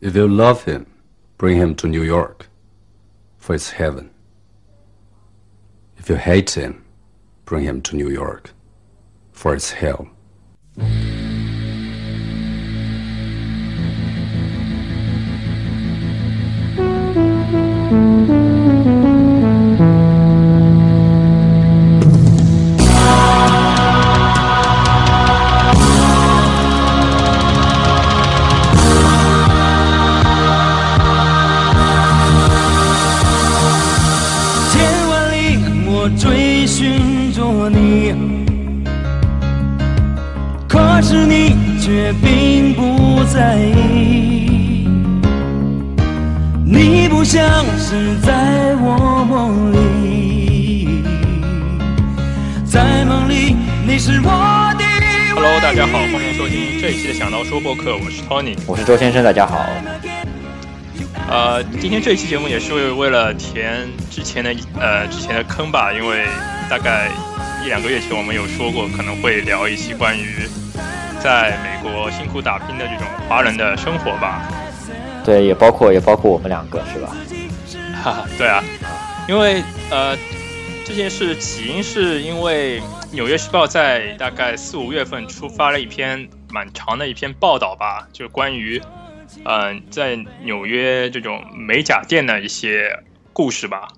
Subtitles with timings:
[0.00, 0.86] If you love him,
[1.38, 2.48] bring him to New York,
[3.36, 4.10] for it's heaven.
[5.96, 6.84] If you hate him,
[7.44, 8.52] bring him to New York,
[9.32, 10.08] for it's hell.
[58.28, 58.56] Tony。
[58.66, 59.64] 我是周先生，大家好。
[61.30, 66.26] 呃，今天这一期节目也是为为了填之前的呃之前的坑吧，因为
[66.68, 67.08] 大概
[67.64, 70.46] 一两个月前我们有说过可能会聊一期关于
[71.20, 74.46] 在美国辛苦打拼的这种华人的生活吧。
[75.24, 77.16] 对，也包括也包括我们两个，是吧？
[78.02, 78.62] 哈哈，对啊，
[79.26, 80.16] 因为呃
[80.84, 88.80] 这件事起因是因为《纽约时报》在大概四五月份出发了一篇蛮长的一篇报道吧，就是关于
[89.44, 93.88] 嗯、呃在纽约这种美甲店的一些故事吧。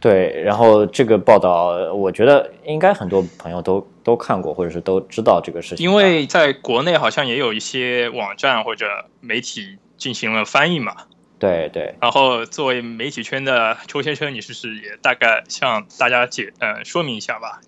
[0.00, 5.84] 对，然后这个报道，我觉得应该很多朋友都都看过，或者是都知道这个事情。
[5.84, 8.86] 因为在国内好像也有一些网站或者
[9.20, 10.96] 媒体进行了翻译嘛。
[11.38, 17.60] 对对然后作为媒体圈的周先生，你是不是也大概向大家解呃说明一下吧？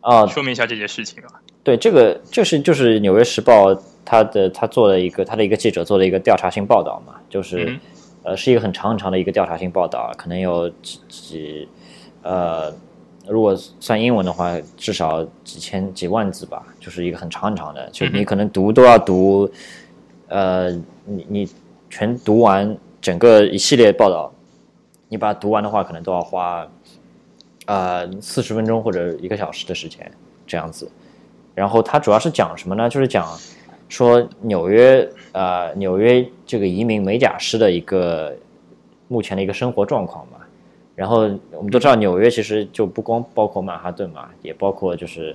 [0.00, 1.42] 啊，说明一下这件事情啊。
[1.68, 3.70] 对，这个就是就是《纽约时报》
[4.02, 7.80] 他的他做了一个他的一个记者做了一个调查性报道嘛，就是、嗯
[8.22, 11.68] 呃是一个很长很长的一个调查性报道，可能有几几
[12.22, 12.72] 呃，
[13.26, 19.50] 如果算英文的话，至少几千几万字吧，就是一个很长很长的，就你可能读都要读，
[20.28, 20.70] 呃，
[21.04, 21.48] 你你
[21.90, 24.32] 全读完整个一系列报道，
[25.10, 26.66] 你把它读完的话，可能都要花
[27.66, 30.10] 呃四十分钟或者一个小时的时间
[30.46, 30.90] 这样子。
[31.58, 32.88] 然后它主要是讲什么呢？
[32.88, 33.26] 就是讲
[33.88, 38.32] 说纽约呃纽约这个移民美甲师的一个
[39.08, 40.38] 目前的一个生活状况嘛。
[40.94, 45.34] 然后我们都知道纽约其实就不光包括曼哈顿嘛，也包括就是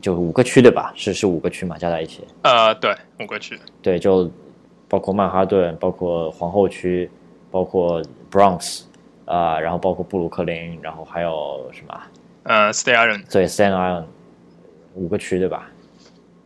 [0.00, 0.92] 就五个区对吧？
[0.94, 2.24] 是是五个区嘛，加在一起。
[2.42, 3.58] 呃，对，五个区。
[3.82, 4.30] 对，就
[4.88, 7.10] 包括曼哈顿，包括皇后区，
[7.50, 8.00] 包括
[8.30, 8.82] Bronx
[9.24, 12.06] 啊、然后包括布鲁克林，然后还有什么啊？
[12.44, 13.24] 呃，Stay Island。
[13.32, 14.04] 对，Staten Island
[14.96, 15.70] 五个区对吧？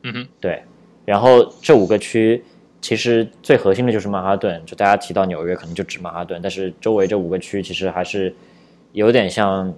[0.02, 0.62] 嗯哼，对，
[1.04, 2.42] 然后这五个区
[2.80, 8.34] 其实最核心的就是曼哈顿，就大家提到纽约可能就指曼哈顿，但是周围这五个区其实还是
[8.92, 9.72] 有点像，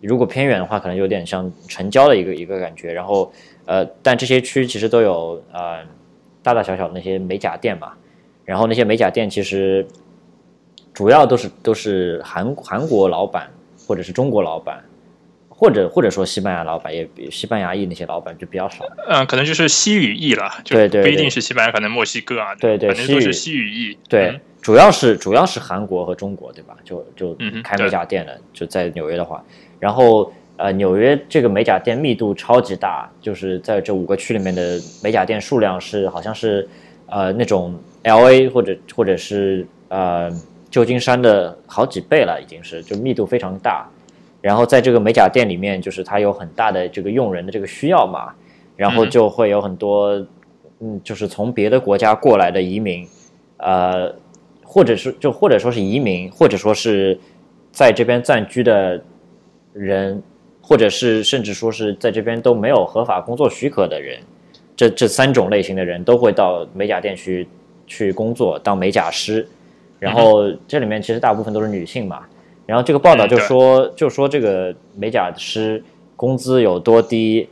[0.00, 2.92] 如果偏远的话，可能有点像城郊的一个一个感觉。
[2.92, 3.32] 然后
[3.64, 5.78] 呃，但这些区其实都有呃
[6.42, 7.94] 大大小小的那些美甲店嘛，
[8.44, 9.86] 然后那些美甲店其实
[10.92, 13.50] 主要都是都是韩韩国老板
[13.88, 14.84] 或者是中国老板。
[15.64, 23.98] 或者或者说西班牙老板也比西班牙裔那些老板就比较少，嗯、可能就是西语裔了，就对对不一定是西班牙，可能墨西哥啊，对对反正都是西西语裔。
[24.08, 26.74] 对，嗯主要是主要是韩国和中国，对吧？
[26.84, 29.44] 就就开美甲店的，就在纽约的话，
[29.78, 36.66] 然后呃，纽约这个美甲店密度超级大，就是在这五个区里面的美甲店数量是好像是
[37.06, 40.30] 呃那种 L A 或者或者是呃
[40.70, 43.86] 旧金山的好几倍了，已经是就密度非常大。
[44.44, 48.30] 然后在这个美甲店里面，就是它有很大的这个用人的这个需要嘛，
[48.76, 49.10] 然后嗯。
[49.10, 50.10] 就会有很多
[50.80, 53.08] 嗯，就是从别的国家过来的移民，
[53.56, 54.14] 呃，
[54.62, 57.18] 或者是就或者说是移民，或者说是
[57.72, 59.02] 在这边暂居的
[59.72, 60.22] 人，
[60.60, 64.20] 或者是甚至说是在这边都没有合法工作许可的人，
[64.76, 67.48] 这这三种类型的人都会到美甲店去
[67.86, 69.48] 去工作当美甲师，
[69.98, 72.26] 然后这里面其实大部分都是女性嘛，
[72.66, 75.82] 然后这个报道就说、就说这个美甲师
[76.16, 77.48] 工资有多低，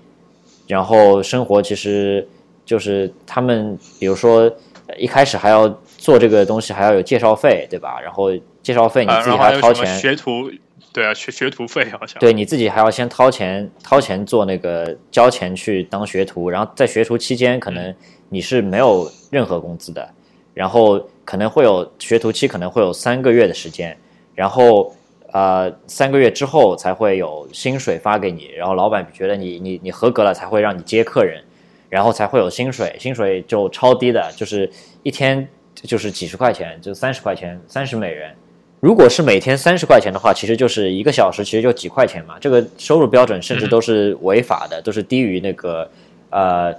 [0.66, 2.26] 然后生活其实
[2.64, 4.50] 就是他们比如说
[4.86, 5.68] 呃一开始还要
[5.98, 8.00] 做这个东西还要有介绍费，对吧？
[8.00, 8.30] 然后
[8.62, 10.50] 介绍费你啊，自己还要掏钱，学徒，
[10.92, 12.18] 对啊，学学徒费好像。
[12.18, 17.94] 对，你自己还要先掏钱，掏钱做那个交钱去当学徒，然后在学徒期间可能
[18.30, 20.08] 你是没有任何工资的，
[20.54, 23.96] 然后可能会有学徒期可能会有三个月的时间，
[24.34, 24.94] 然后
[25.32, 31.42] 呃三个月之后才会有薪水发给你，然后老板觉得你你你合格了才会让你接客人，
[31.88, 34.70] 然后才会有薪水，薪水就超低的，就是
[35.02, 38.34] 一天就是几十块钱，就三十块钱，三十美元。
[38.80, 42.36] 如果是每天三十块钱的话，其实就是一个小时，其实就几块钱嘛。
[42.40, 45.88] 这个收入标准甚至都是违法的，都是低于那个
[46.30, 46.74] 呃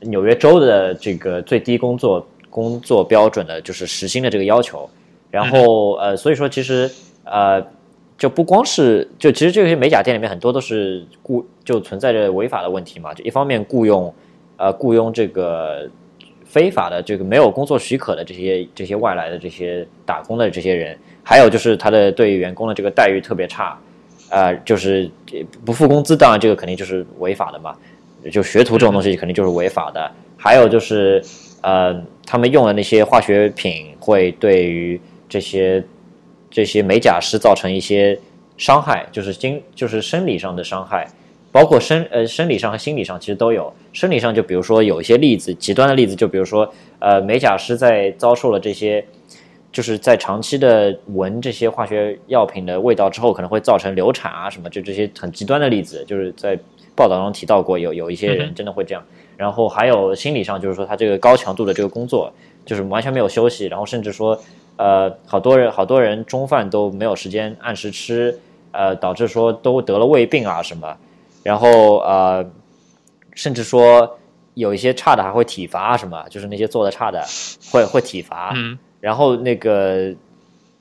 [0.00, 4.90] 纽约州的这个最低工作工作标准的，就是时薪的这个要求。
[5.30, 6.90] 然后呃，所以说其实
[7.22, 7.64] 呃
[8.18, 13.12] 就不光是就其实这些美甲店里面很多都是雇就存在着违法的问题嘛。
[13.12, 14.12] 就一方面雇佣
[14.56, 15.88] 呃雇佣这个
[16.44, 20.96] 非法的这个没有工作许可的这些这些外来的这些打工的这些人。
[21.22, 23.76] 还有就是他的对员工的这个待遇特别差，
[24.30, 25.10] 呃，就是
[25.64, 27.74] 不付工资，当然这个肯定就是违法的嘛。
[28.30, 30.08] 就学徒这种东西肯定就是违法的。
[30.36, 31.20] 还有就是，
[31.62, 35.82] 呃，他们用的那些化学品会对于这些
[36.56, 38.18] 这些美甲师造成一些
[38.56, 41.06] 伤害，就是精就是生理上的伤害，
[41.52, 43.70] 包括生呃生理上和心理上其实都有。
[43.92, 49.04] 生理上就比如说有一些例子，极端的例子，就比如说呃美甲师在遭受了这些。
[49.72, 56.58] 就是在长期的闻这些化学药品的味道之后，可能会造成流产啊什么，就这些很极端的例子，就是在
[56.94, 59.04] 报道中提到过，有有一些人真的会这样。
[59.36, 62.32] 然后还有心理上，就是说他这个高强度的这个工作，
[62.64, 64.40] 就是完全没有休息，然后甚至说，
[64.76, 68.38] 呃，好多人好多人中饭都没有时间按时吃，
[68.72, 70.96] 呃，导致说都得了胃病啊什么。
[71.42, 72.44] 然后呃，
[73.34, 74.18] 甚至说
[74.54, 77.24] 有一些差的还会体罚啊什么，就是那些做的差的
[77.70, 78.52] 会会体罚。
[78.54, 80.12] 嗯然后那个，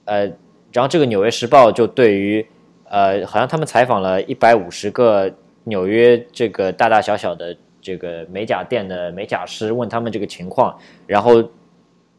[0.05, 0.25] 呃，
[0.71, 2.43] 然后这个《纽约时报》就对于，
[2.85, 5.31] 呃，好像他们采访了一百五十个
[5.65, 10.75] 纽约这个大大小小的这个美甲店的美甲师，问他们这个情况。
[11.05, 11.43] 然后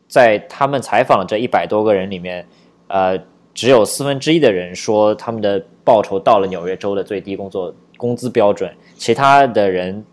[0.08, 2.46] 在他们采访这一百多个人里面，
[2.88, 3.18] 呃，
[3.52, 10.04] 只有四分之一的人说他们的报酬到了纽约州的最低工作工资标准，其他的人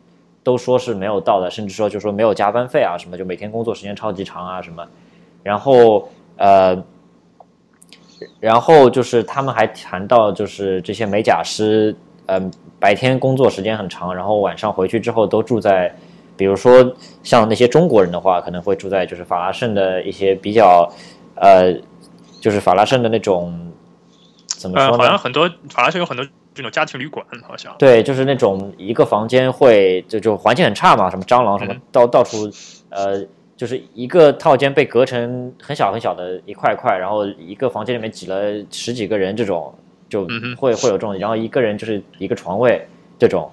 [0.44, 4.86] 都说是没有到的，甚至说就说没有加班费啊什么，就每天工作时间超级长啊什么。
[5.44, 6.07] 然后，
[6.38, 6.81] 呃，
[8.40, 11.94] 然后就是他们还谈到，就是这些美甲师，
[12.28, 12.50] 嗯，
[12.80, 15.94] 白天工作时间很长，然后晚上回去之后都住在，
[16.35, 20.91] 比如说像那些中国人的话，可能会住在就是法拉盛的一些比较，
[21.35, 21.74] 呃，
[22.39, 23.71] 就是法拉盛的那种，
[24.47, 24.97] 怎么说呢？
[24.97, 32.50] 好像很多法拉盛有很多这种家庭旅馆，好像对，就是那种一个房间会就就环境很差嘛，什么蟑螂什么到到处，
[32.89, 33.25] 呃。
[33.56, 39.74] 就是一个套间被隔成很小很小的一块块，然后一个房间里面挤了十几个人，这种
[40.09, 40.27] 就
[40.57, 42.85] 会会有这种，然后一个人就是一个床位
[43.18, 43.50] 这种，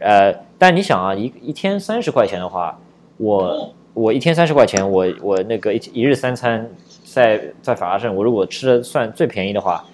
[0.00, 2.78] 呃，但你想啊，一一天三十块钱的话，
[3.16, 6.70] 我我一天三十块钱，我我那个一一日三餐
[7.04, 9.84] 在在法拉盛，我如果吃的算最便宜的话，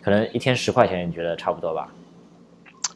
[0.00, 1.88] 可能一天十块钱，你觉得差不多吧？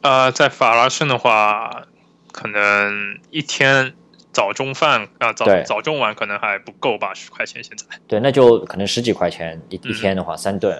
[0.03, 1.83] 呃，在法拉盛的话，
[2.31, 3.93] 可能一天。
[4.31, 7.85] 早中饭啊，早早中晚可能还不够吧，十块钱现在。
[8.07, 10.77] 对，那就可能十几块钱一一天的话，三顿，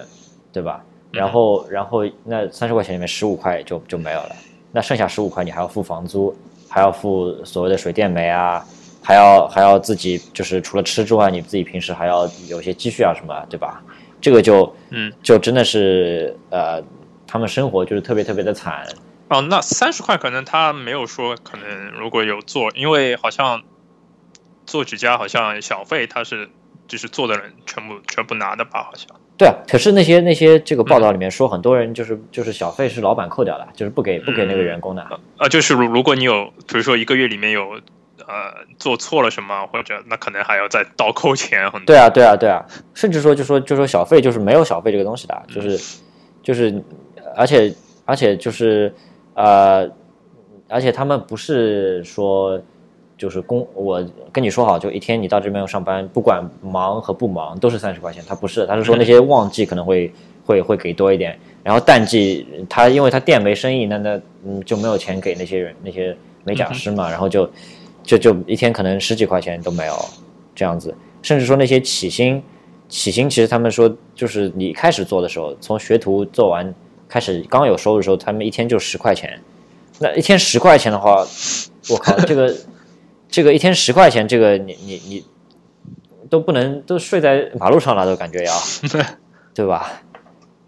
[0.52, 0.80] 对吧？
[1.10, 4.36] 然后，然后那三十块钱里面十五块就就没有了，
[4.72, 6.36] 那剩下十五块你还要付房租，
[6.68, 8.64] 还要付所谓的水电煤啊，
[9.02, 13.82] 还要还要自己就是除了吃之外，你自己平时还要有些积蓄啊什么，对吧？
[14.20, 16.82] 这个就嗯，就真的是呃，
[17.26, 18.86] 他们生活就是特别特别的惨。
[19.28, 23.62] 哦，那三十块可能他没有说，可能如果有做，因为好像
[24.66, 26.50] 做指甲好像小费他是
[26.86, 29.06] 就是做的人全部全部拿的吧，好像。
[29.38, 35.02] 对啊，可是那些那些这个报道里面说，很多人就是就是小费是老板扣掉的，就是不给不给那个员工的。
[35.36, 37.80] 啊，就是如如果你有，比如说一个月里面有
[38.26, 41.86] 呃做错了什么，或者那可能还要再倒扣钱很多。
[41.86, 46.00] 对啊，对啊，对啊，甚至说就说就说小费就是没有小费这个东西的，就是
[46.42, 46.82] 就是
[47.36, 47.72] 而且
[48.04, 48.92] 而且就是。
[49.40, 49.88] 呃，
[50.68, 52.60] 而且他们不是说，
[53.18, 58.24] 就是工，我跟你说好，就一天你到这边上班，不管忙和不忙都是三十块钱。
[58.26, 60.10] 他不是，他是说那些旺季可能会
[60.46, 67.50] 会会给多一点，然后淡季他因为他店没生意，那那嗯就没有钱给那些人那些美甲师嘛，然后就
[68.02, 69.94] 就就一天可能十几块钱都没有
[70.54, 72.42] 这样子，甚至说那些起薪
[72.88, 76.72] 起薪，其实他们说就是你开始做的时候，从学徒做完。
[77.10, 79.40] 开始刚有收入的时候，他们一天就十块钱。
[79.98, 81.26] 那一天十块钱的话，
[81.88, 82.54] 我靠，这个
[83.38, 85.24] 这个一天十块钱，这个你你你
[86.28, 88.52] 都不能都睡在马路上了，都感觉要，
[89.54, 90.02] 对吧？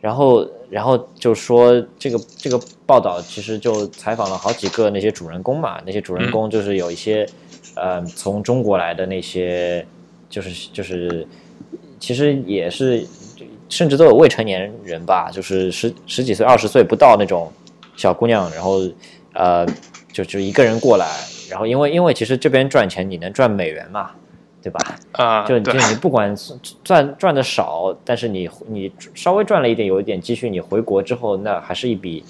[0.01, 7.27] 然后然后就说这个这个报道其实就采访了好几个那些主人公嘛，那些主人公就是有一些
[7.75, 9.85] 呃从中国来的那些，
[10.29, 11.27] 就是就是
[11.99, 13.05] 其实也是。
[13.69, 17.53] 甚至都有未成年人吧，就是十十几岁、二十岁不到那种
[17.97, 18.81] 小姑娘，然后
[19.33, 19.67] 呃，
[20.13, 21.07] 就就一个人过来，
[21.51, 24.13] 然后因为因为其实这边赚钱你能赚美元嘛，
[24.63, 24.81] 对吧？
[25.13, 26.35] 啊，就就你不管
[26.85, 32.25] 赚赚的少，但是你你稍微赚了一点，有一点积蓄，你回国之后，那还是一笔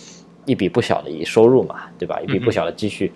[0.46, 2.18] 一笔不小的一收入嘛，对吧？
[2.20, 3.12] 一笔不小的积蓄，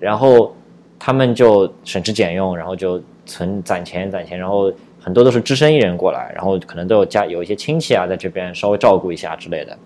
[0.00, 0.54] 然后
[0.98, 9.76] 他们就省吃俭用，然后就存攒钱攒钱，然后很多都是只身一人过来，然后可能都有家有一些亲戚啊在这边稍微照顾一下之类的。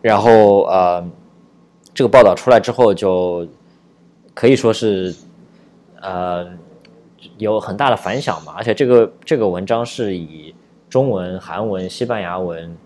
[0.00, 1.08] 然后呃，
[1.94, 3.46] 这个报道出来之后，就
[4.34, 5.14] 可以说是
[6.00, 6.46] 呃
[7.38, 10.54] 有很大的反响嘛，而且这个这个文章是以
[10.88, 12.76] 中文、韩文、西班牙文，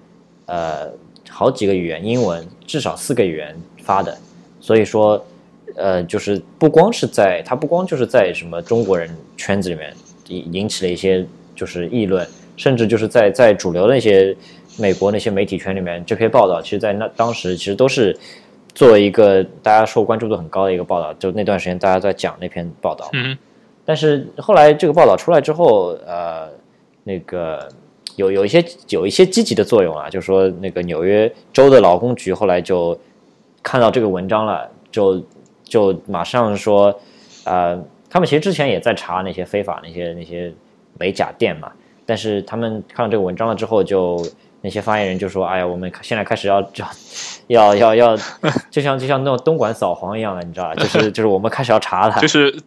[0.47, 0.89] 呃
[1.29, 4.17] 好几个语言，英文至少四个语言发的，
[4.61, 5.25] 所以说
[5.75, 9.93] 呃就是不光是在它不光就是在什么中国人圈子里面
[10.29, 12.27] 引引起了一些就是议论，
[12.57, 14.37] 甚至就是在在主流那些
[14.79, 18.17] 美国那些媒体圈里面，这篇报道其实在那当时其实都是
[18.77, 23.09] 作为一个大家受关注度很高的一个报道，就那段时间大家在讲那篇报道。
[23.15, 23.37] 嗯
[23.87, 26.51] 但是后来这个报道出来之后，呃，
[27.05, 27.67] 那个
[28.17, 32.99] 有有一些有一些积极的作用啊，就是说那个纽约州的劳工局后来就
[33.63, 35.25] 看到这个文章了，就
[35.65, 36.95] 就马上说，
[37.45, 40.53] 呃，他们其实之前也在查那些非法那些那些
[40.99, 41.73] 美甲店嘛，
[42.05, 44.23] 但是他们看到这个文章了之后就。
[44.67, 46.61] 那些发言人就说：“哎呀，我们现在开始要
[47.47, 48.17] 要要要要，
[48.69, 50.75] 就像就像那种东莞扫黄一样的，你知道吧？
[50.75, 52.21] 就是就是我们开始要查他。
[52.21, 52.61] 就是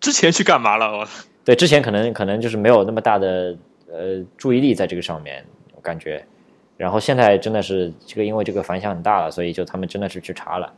[0.00, 1.06] 之前去干嘛了？
[1.44, 3.54] 对，之前可能可能就是没有那么大的
[3.92, 6.24] 呃注意力在这个上面，我感觉。
[6.78, 10.72] 然后现在真的是这个，因为这个反响很大了，所以就他们真的是去查了。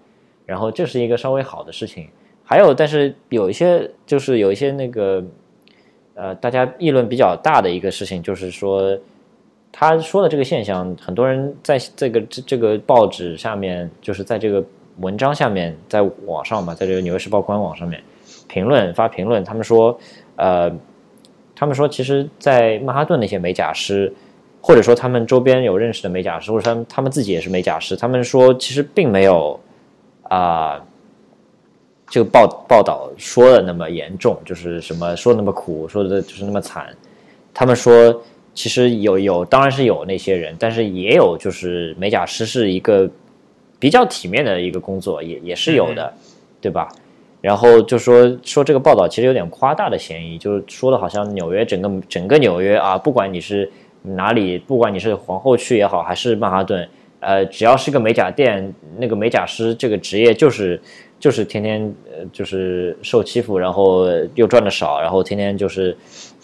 [0.44, 2.08] 然后这是一个稍微好的事情。
[2.42, 5.22] 还有，但是有一些就是有一些那个
[6.14, 8.98] 呃，大家议论比较大的一个事情，就是说
[9.72, 14.64] 他说的这个现象，很多人在这个这这个报纸下面，就是在这个
[14.98, 18.02] 文章下面，在网上嘛，在这个《纽约时报》官网上面。
[18.48, 19.98] 评论发评论，他们说，
[20.36, 20.72] 呃，
[21.54, 24.10] 他们说，其实，在曼哈顿那些美甲师，
[24.62, 29.60] 或者说他们周边有认识的美甲师，或者他们他们自己也是美甲师，他们说，其实并没有
[30.22, 30.82] 啊、
[32.08, 36.88] 这个报报道说的那么严重，就是什么说那么苦，说的就是那么惨。
[37.52, 38.22] 他们说，
[38.58, 43.08] 其实有有，当然是有那些人，但是也有就是美甲师是一个
[43.78, 46.12] 比较体面的一个工作，也也是有的，
[46.60, 46.88] 对吧？
[47.40, 53.70] 然后就说说这个报道其实有点夸大的嫌疑，就是说的好像纽约整个整个纽约啊，不管你是
[54.02, 56.88] 哪里，不管你是皇后区也好，还是曼哈顿，
[57.20, 60.82] 呃，只要是个美甲店，那个美甲师这个职业就是
[61.20, 65.96] 就是天天呃就是受欺负，然后又赚的少，然后天天就是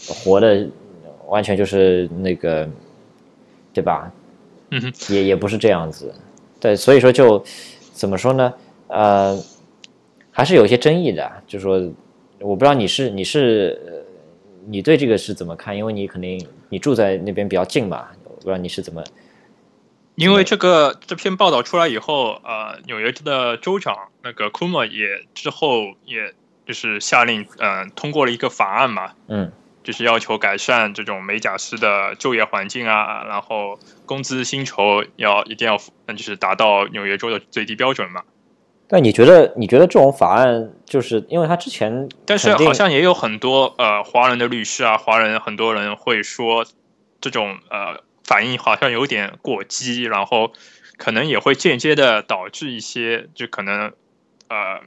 [0.06, 0.64] 活的
[1.34, 2.68] 完全就是那个，
[3.72, 4.08] 对吧？
[4.70, 6.14] 嗯哼，也也不是这样子，
[6.60, 7.44] 对，所以说就
[7.92, 8.54] 怎么说呢？
[8.86, 9.36] 呃，
[10.30, 11.82] 还是有一些争议的，就说
[12.38, 13.92] 我不知道你是你是呃
[14.66, 15.76] 你对这个是怎么看？
[15.76, 19.02] 因为你肯定你住在那边比较近嘛，我不知道你是怎么
[20.14, 26.32] 因为这个这篇报道出来以后，呃，纽约的州长那个库莫也之后也
[26.64, 29.50] 就是下令，呃，通过了一个法案嘛，嗯
[29.84, 38.22] 就是要求改善这种美甲师的就业环境啊，然后工资薪酬要一定要嗯就是达到纽约州的最低标准嘛。
[38.86, 46.66] 但你觉得你觉得这种法案就是因为他之前但是好像也有很多呃华人的律师啊，华人很多人会说
[47.20, 50.52] 这种呃反应好像有点过激，然后
[50.96, 53.92] 可能也会间接的导致一些就可能
[54.48, 54.80] 呃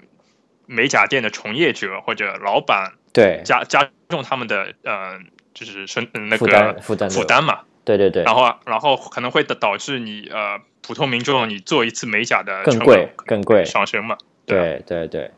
[0.67, 5.19] 美甲店的从业者或者老板对加加重他们的呃
[5.53, 8.23] 就是生呃那负担个负担负担嘛，对对对。
[8.23, 14.17] 然后然后可能会导导致你呃普通民众你做一次美甲的成更贵本更贵上升嘛。
[14.45, 15.31] 对对对，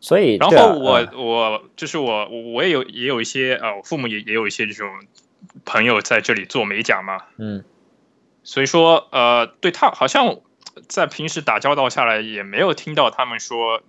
[0.00, 1.08] 所以然后我、嗯。
[1.14, 4.88] 我就是我我我也有也有一些呃，我父母也也有一些这种
[5.64, 7.62] 朋友在这里做美甲嘛，嗯。
[8.42, 10.40] 所以说呃，对他好像
[10.88, 13.82] 在平时打交道下来也没有听到他们说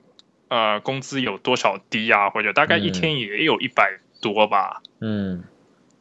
[0.50, 2.94] 呃工资有多少低啊，或者大概一嗯。
[2.94, 5.44] 天也有一百多吧，嗯。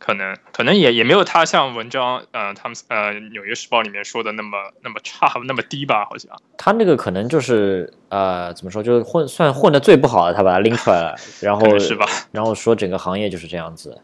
[0.03, 6.35] 可能可能也也没有他像文章呃他们呃《纽约时报》里面说的那么那么差那么低吧，好像。
[6.57, 12.07] 他那个可能就是呃，怎么说，就是混算混的最不好的，他把它拎出来了， 然后是吧？
[12.33, 14.01] 然后说整个行业就是这样子，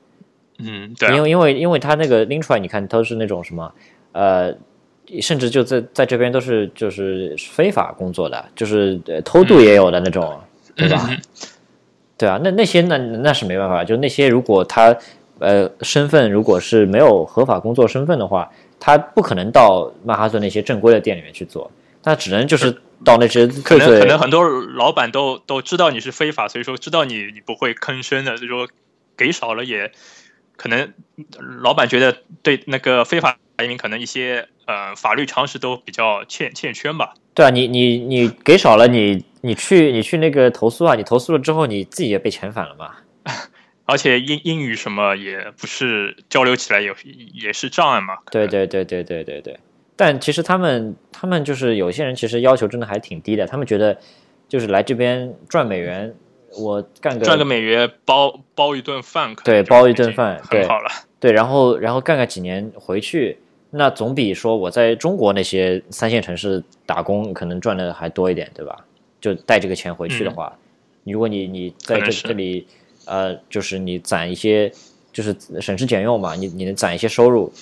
[0.58, 3.72] 嗯，对、啊，因为因为因为他那个拎出来，你看都是那种什么
[4.12, 4.54] 呃，
[5.22, 10.38] 甚至就在在这边都是就是非法工作的，就是、呃、偷渡也有的那种，
[10.74, 11.08] 对吧？
[12.16, 14.96] 嗯对啊，那那些那那是没办法，就那些如果他
[15.38, 21.70] 呃身份如果是没有合法工作身份的话，他不可能到曼哈顿那些正规的店里面去做，
[22.02, 28.66] 他只能就是到那些可能可能很多老板都都知道你是非法，所以说知道你你不会吭声的，所以说
[29.14, 29.92] 给少了也
[30.56, 30.94] 可能
[31.60, 37.12] 老板觉得对那个非法移民可能一些呃法律常识都比较欠欠缺吧。
[37.36, 42.96] 对啊，你你你给少了，你你去你去那个投诉啊，你投诉了之后，你自己也被遣返了嘛。
[43.84, 46.92] 而且英英语什么也不是交流起来也
[47.34, 48.14] 也是障碍嘛。
[48.30, 49.60] 对对对对对对对。
[49.96, 53.98] 但其实他们他们就是有些人其实要求真的还挺低的，他们觉得
[54.48, 56.14] 就是来这边赚美元，
[56.58, 60.88] 我干个赚个美元包包一顿饭，对包一顿饭对很好了。
[61.20, 63.38] 对，然后然后干个几年回去，
[63.76, 68.84] 那总比说我在中国那些三线城市打工可能赚的还多一点，对吧？
[69.20, 70.56] 就带这个钱回去的话，
[71.04, 72.66] 如果你你在这这里
[73.06, 74.70] 呃，就是你攒一些，
[75.12, 77.52] 就是省吃俭用嘛，你你能攒一些收入，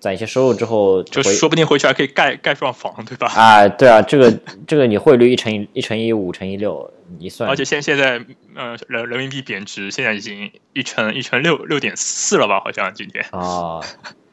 [0.00, 3.26] 攒一些收入之后就说不定回去还可以盖盖幢房，对吧？
[3.28, 4.32] 啊，对啊，这个
[4.66, 12.60] 这个你汇率一乘以一乘以五乘以六，你算，而且现现在呃人人民币贬值，现在已经一乘一乘六六点四了吧？
[12.60, 13.24] 好像今天。
[13.30, 13.80] 啊，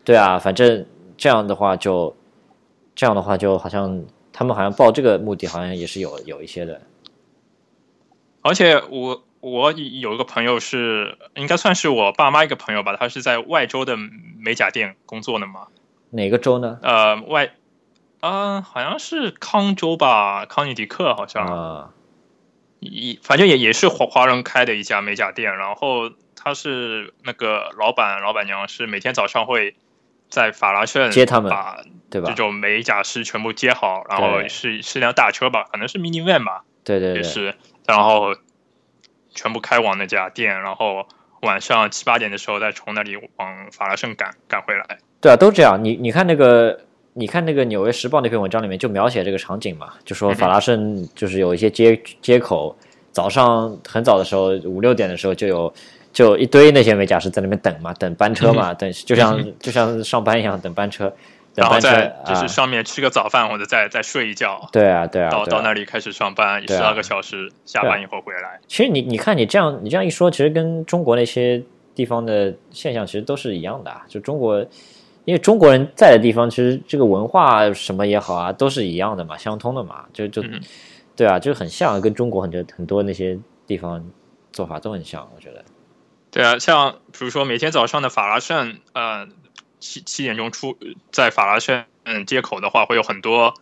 [0.04, 0.86] 对啊，反正
[1.22, 2.18] 这样的话就
[2.96, 6.82] 这样的话就好像他们好像报这个目的好像也是有有一些的，
[8.42, 13.96] 而且我我有一个朋友是应该算是我爸妈一个朋友吧，他是在外州的
[14.40, 15.68] 美甲店工作的嘛。
[16.10, 16.80] 哪个州呢？
[16.82, 17.54] 呃，外
[18.20, 21.46] 啊、好像是康州吧，康尼迪克好像。
[21.46, 21.94] 啊，
[22.80, 29.76] 一反正也也是华华人开的一家美甲店，然后他是那个老板老板娘是每天早上会
[30.32, 31.78] 在法拉盛接他们把
[32.10, 32.36] 对吧这？
[32.36, 37.54] 种美甲师全部接好，然后是是辆大车吧，可能是 mini van 吧，对对对，也是，
[37.86, 38.34] 然后
[39.36, 41.06] 全部开往那家店，然后
[41.42, 44.98] 晚上七八点的时候再从那里往法拉盛赶赶回来。
[45.20, 45.78] 对啊，都这样。
[45.84, 46.80] 你你看那个，
[47.14, 52.76] 你看那个《纽约时报》那篇文章里面就描写这个场景嘛，就说法拉盛就是有一些街街口，
[53.12, 55.72] 早上很早的时候，五六点的时候就有
[56.14, 61.16] 就一堆那些美甲师在那边等嘛，等班车嘛，等就像就像上班一样等班车，等
[61.56, 68.60] 然后班车再就啊是，上面吃个早饭或者再再睡一觉，对啊对啊，到啊到那里开始上班，十二个小时，下班以后回来。
[68.68, 71.64] 其实你你看你这样你这样一说，其实跟中国那些
[71.96, 74.04] 地方的现象其实都是一样的啊。
[74.08, 74.60] 就中国，
[75.26, 80.06] 因为中国人在的地方，其实这个文化什么也好啊，都是一样的嘛，相通的嘛。
[80.12, 80.60] 就就、嗯
[81.14, 84.04] 对啊，就很像，跟中国很多很多那些地方
[84.52, 85.64] 做法都很像，我觉得。
[86.32, 89.28] 对啊，像比如说每天早上的法拉盛，呃，
[89.80, 90.78] 七七点钟出
[91.12, 93.54] 在法拉盛嗯街口的话，会有很多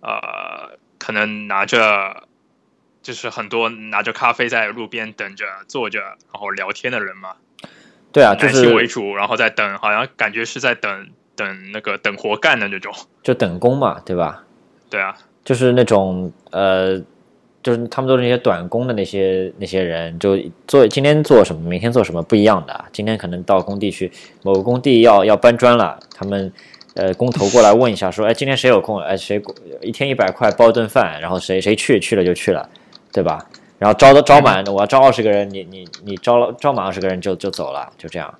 [0.00, 2.24] 呃，可能拿着
[3.02, 7.36] 就是很多拿着咖啡在路边等着坐着，然后聊天的人嘛，
[8.10, 12.94] 对啊，就男性为主，然后在等，好像感觉是在等等那个等活干的那种。
[13.22, 14.44] 就等工嘛，对吧？
[14.88, 16.98] 对啊，就是那种呃，
[17.62, 22.84] 就是他们都是那些短工的那些那些人，就做今天做什么，明天做什么不一样的。
[22.92, 24.10] 今天可能到工地去，
[24.42, 26.52] 某个工地要要搬砖了，他们
[26.94, 28.98] 呃工头过来问一下，说，哎，今天谁有空？
[29.00, 29.42] 哎，谁
[29.82, 32.68] 一天一百块包顿饭，然后谁谁去去了就去了，
[33.12, 33.44] 对吧？
[33.78, 38.32] 然后招的招满，我要招二十个人，你你你招了招满二十个人就就走了，就这样。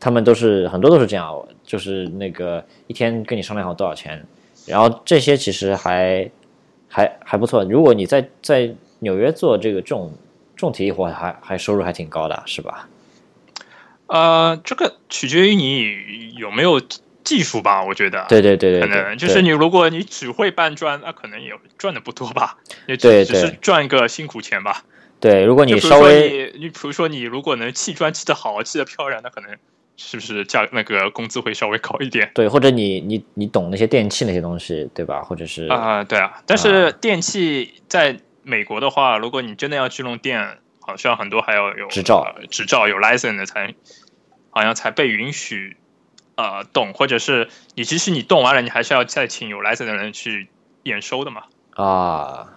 [0.00, 4.24] 他们都是很多都是这样，就是那个一天跟你商量好多少钱，
[4.64, 6.30] 然后这些其实还
[6.88, 7.64] 还还不错。
[7.64, 10.12] 如果你在在纽约做这个这种
[10.56, 12.88] 重体力活还，还收入还挺高的，是吧？
[14.06, 16.80] 呃，这个取决于你有没有
[17.22, 18.24] 技术吧，我觉得。
[18.28, 24.82] 对对对对可对，能就是你，如果你只会搬砖，那可能也赚的不多吧，也对只只是对赚个辛苦钱吧。
[25.20, 29.50] 对，如果你稍微你，你比如说你如果能砌砖砌的好，砌的漂亮，那可能
[30.00, 35.22] 是不是价那个工资会稍微高一点对，或者你你你懂那些电器那些东西，对吧？
[35.22, 43.74] 或者是啊、对啊，但是电器在美国的话，如果你真的要去弄电，好像很多还要有执照呃执照有 license 的才，
[44.50, 45.76] 好像才被允许
[46.36, 50.48] 呃动，或者是你即使你动完了，你还是要再请有 license 的人去
[50.84, 51.42] 验收的嘛。
[51.74, 52.48] 啊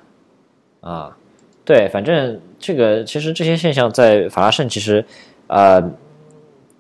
[0.81, 1.17] 啊，
[1.65, 5.03] 对，反正这个其实这些现象在法拉盛其实
[5.47, 5.81] 呃，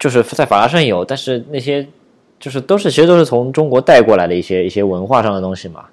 [0.01, 1.87] 就是在法拉盛有，但是那些
[2.39, 5.85] 就是都是其实都是从中国带过来的一些一些文化上的东西嘛。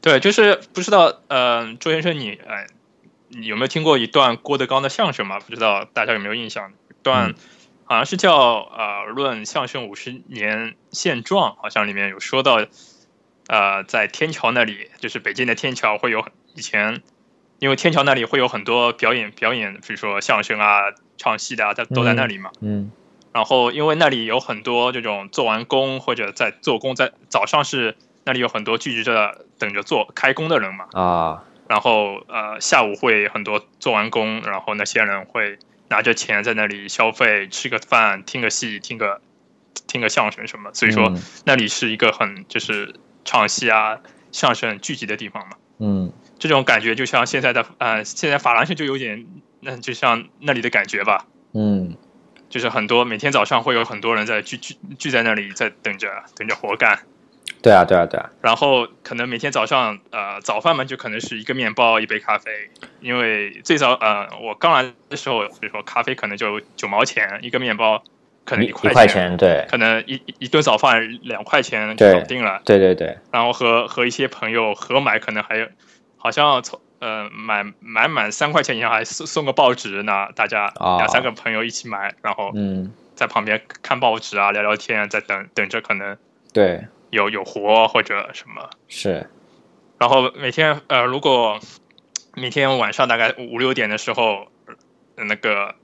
[0.00, 2.66] 对，就是不知道，呃，周先生你，哎、
[3.28, 5.40] 你有没有听过一段郭德纲的相声嘛？
[5.40, 6.70] 不知道大家有没有印象？
[6.70, 7.34] 一段、嗯
[7.90, 12.66] 好像是叫呃《论相声五十年现状》，好像里面有说到，
[13.46, 16.22] 呃，在天桥那里，就是北京的天桥会有
[16.54, 17.00] 以前，
[17.58, 20.82] 因为天桥那里会有很多表演表演，比如说相声啊、
[21.16, 22.50] 唱戏的啊，都都在那里嘛。
[22.60, 22.90] 嗯
[23.30, 27.94] 然后因为那里有很多这种做完工或者在做工，在早上是
[28.24, 30.86] 那里有很多聚集着等着做开工的人嘛。
[30.92, 39.20] 啊，然后呃下午会很多做完工，然后那些人会拿着钱在那里消费，吃个饭，听个戏，听个
[39.86, 40.70] 听个相声什么。
[40.72, 42.94] 所以说、嗯那里是一个很就是
[43.24, 43.98] 唱戏啊、
[44.32, 45.56] 相声聚集的地方嘛。
[45.78, 49.26] 嗯这种感觉就像现在的呃，现在法兰克就有点，
[49.60, 51.26] 那就像那里的感觉吧。
[51.54, 51.96] 嗯。
[52.48, 56.98] 就是很多每天早上会有很多人在聚聚聚在那里，在等着等着活干。
[57.60, 62.50] 对啊对啊对啊，然后可能每天早上呃早饭嘛，就可能是一个面包一杯咖啡，
[63.00, 68.02] 因为最早呃我刚来的时候，比如说咖啡可能就九毛钱一个面包，
[68.46, 69.66] 可能一块块钱，对。
[69.68, 72.62] 可能一一一顿早饭两块钱就搞定了。
[72.64, 75.66] 对对对，然后和和一些朋友合买，可能还有
[76.18, 82.92] 好像从呃买买满三块钱以上还送送个报纸呢，大家哦两三个朋友一起买，然后嗯。
[83.18, 86.16] 在旁边看报纸啊，聊聊天，在等等着可能
[86.52, 88.70] 对有有活或者什么。
[88.86, 89.28] 是，
[89.98, 91.58] 然后每天呃，如果
[92.36, 94.46] 每天晚上大概五六点的时候，
[95.16, 95.74] 呃那个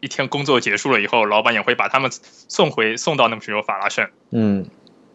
[0.00, 4.66] 一天工作结束了以后，老板也会把他们送回送到那个比如法拉盛，嗯。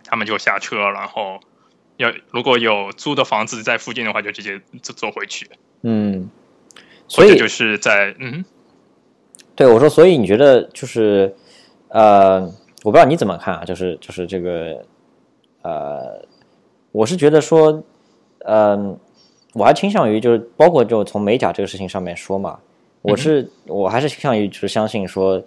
[0.06, 1.40] 他们就下车，然后
[2.02, 5.50] 要如果有租的房子在附近的话，就直接坐坐回去，
[5.84, 6.30] 嗯，
[7.08, 8.44] 所以就是在嗯。
[9.54, 11.36] 对我说，所以你觉得就是
[11.90, 12.42] 呃，
[12.84, 14.84] 我不知道你怎么看啊，就是就是这个
[15.62, 16.26] 呃，
[16.92, 17.84] 我是觉得说，
[18.46, 18.98] 嗯、
[19.54, 22.60] 我还倾向于就是包括就从美甲这个事情上面说嘛，
[23.02, 25.40] 我是、我还是倾向于就是相信说，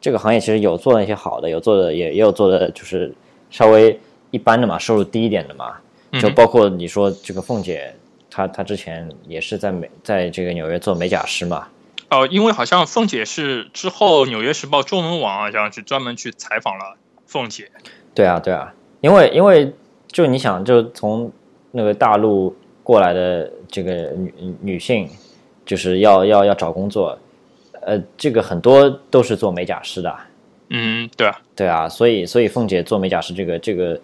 [0.00, 3.14] 这个行业其实有做那些好的，有做的也也有做的就是
[3.50, 3.96] 稍微
[4.30, 5.76] 一般的嘛，收入低一点的嘛，
[6.12, 7.94] 就嗯包括你说这个凤姐，
[8.30, 11.68] 她她之前也是在美在这个纽约做美甲师嘛，
[12.08, 16.96] 哦，因为好像凤姐是之后《纽约时报》中文网好像是专门去采访了
[17.26, 17.70] 凤姐，
[18.14, 19.72] 对啊，对啊，因为因为
[20.08, 21.30] 就你想，就从
[21.70, 25.08] 那个大陆过来的这个女女性，
[25.64, 27.16] 就是要要要找工作，
[27.82, 30.12] 呃，这个很多都是做美甲师的，
[30.70, 34.00] 嗯，对啊，对啊，所以所以凤姐做美甲师这个这个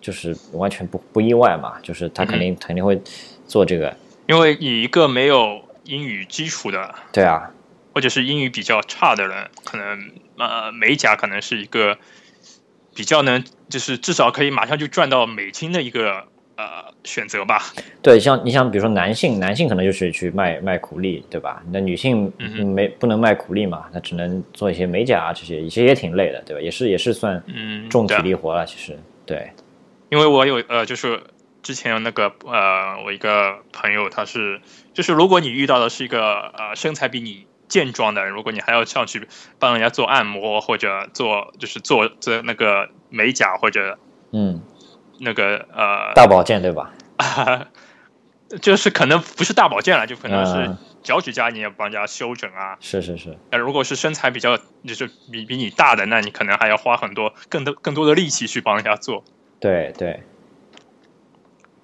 [0.00, 3.00] 就是完全不不意外嘛，就是他肯定、肯定会
[3.46, 3.94] 做这个，
[4.26, 7.50] 因为以一个没有英语基础的对啊，
[7.94, 11.98] 或者是英语比较差的人，可能呃美甲可能是一个
[12.94, 16.24] 比较能，就是至少可以马上就赚到美金的一个
[16.56, 17.62] 呃选择吧。
[18.02, 21.62] 对，像你像，比如说男性，男性可能就是去卖卖苦力，对吧？
[21.70, 26.62] 那女性嗯没不能卖苦力嘛，那只能做一些美甲啊这些，其实也挺累的，对吧？
[26.62, 29.50] 也是也是算嗯，重体力活了，其实对，
[30.10, 31.22] 因为我有呃，就是
[31.62, 34.60] 之前有那个呃，我一个朋友，他是
[34.92, 43.98] 就是如果你遇到的是一个呃身材比你健壮的人，如果你还要上去帮人家做按摩或者做就是做做那个美甲或者
[44.32, 44.60] 嗯，
[45.20, 46.90] 那个呃，大保健对吧？
[48.60, 52.76] 就是可能不是大保健了，就可能是嗯脚趾甲你也帮人家修整啊。
[52.80, 59.22] 是是是，那如果是身材比较就是比比你大的，那你可能还要花很多更多更多的力气去帮人家做。
[59.60, 60.22] 对对，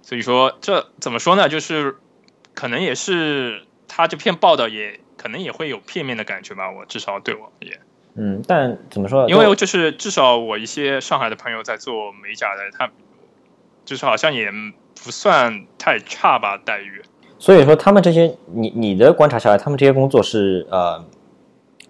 [0.02, 1.48] 所以说这怎么说呢？
[1.48, 1.96] 就是
[2.54, 6.70] 可能也是他这篇报道也可能也会有片面的感觉吧。
[6.70, 7.78] 我至少对我而言，
[8.14, 9.28] 嗯，但怎么说？
[9.28, 12.90] 因为就是至少我一些上海的朋友在做美甲的，他
[13.84, 14.50] 就是好像也
[15.04, 17.02] 不算太差吧待遇。
[17.38, 21.04] 所以说他们这些，你你的观察下来，他们这些工作是呃，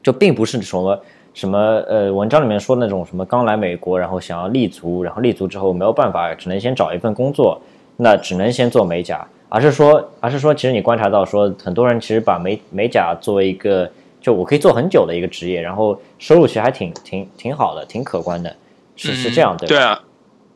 [0.02, 1.00] 就并不是什么
[1.36, 7.60] 什么呃文章里面说那种什么刚来美国，然后想要立足，然后立足之后没有办法，只能先找一份工作，
[7.98, 13.86] 那只能先做美甲，而是说而是说，其实你观察到说，很多人其实把美美甲作为一个
[14.18, 18.56] 就我可以做很久的一个职业，然后收入其实还挺挺挺好的，挺可观的，
[18.96, 19.74] 是是这样对吧？
[19.74, 20.00] 嗯对啊，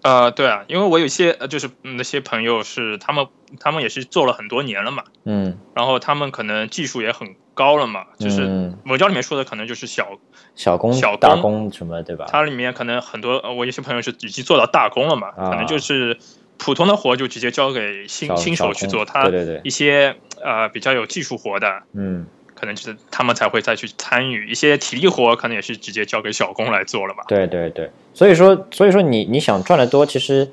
[0.02, 3.26] 呃，对啊，因为我有一些呃，就是嗯那些朋友是他们
[3.58, 10.08] 他们也是做了很多年了嘛，嗯然后他们可能技术也很高了嘛，就是嗯文章里面说的可能就是小
[10.54, 12.24] 小工小工大工什么对吧？
[12.28, 16.18] 它里面可能很多，呃我有些朋友是已经做到大工了嘛，啊可能就是
[16.56, 22.26] 普通的活就直接交给新新手去做，他对对对一些呃比较有技术活的，嗯。
[22.60, 27.24] 可能就是他们才会再去参与一些体力活，可能也是直接交给小工来做了吧。
[27.26, 30.48] 对对对，所以说所以说你你想赚的多，其实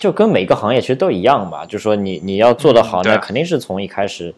[0.00, 1.64] 就跟每个行业其实都一样吧。
[1.64, 4.34] 就说你你要做得好，嗯啊那肯定是从一开始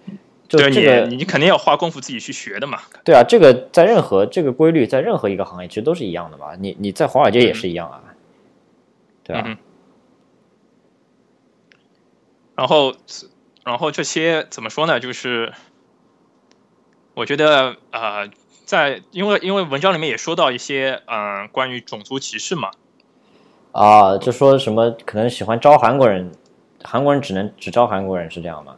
[0.46, 2.80] 就这个你，你肯定要花功夫自己去学的嘛。
[3.02, 6.54] 对啊，这个在任何这个规律在任何一个行业其实都是一样的嘛。
[6.58, 8.02] 你你在华尔街也是一样啊，
[9.24, 9.56] 对啊，嗯
[12.54, 12.92] 然后，
[13.62, 14.98] 然后这些怎么说呢？
[14.98, 15.52] 就是
[17.18, 18.30] 我觉得呃，
[18.64, 22.70] 在因为因为文章里面也说到一些嗯、呃关于种族歧视嘛，
[23.72, 26.30] 啊，就说什么可能喜欢招韩国人，
[26.84, 28.76] 韩国人只能只招韩国人是这样吗？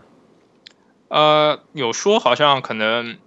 [1.08, 3.18] 呃，有说好像可能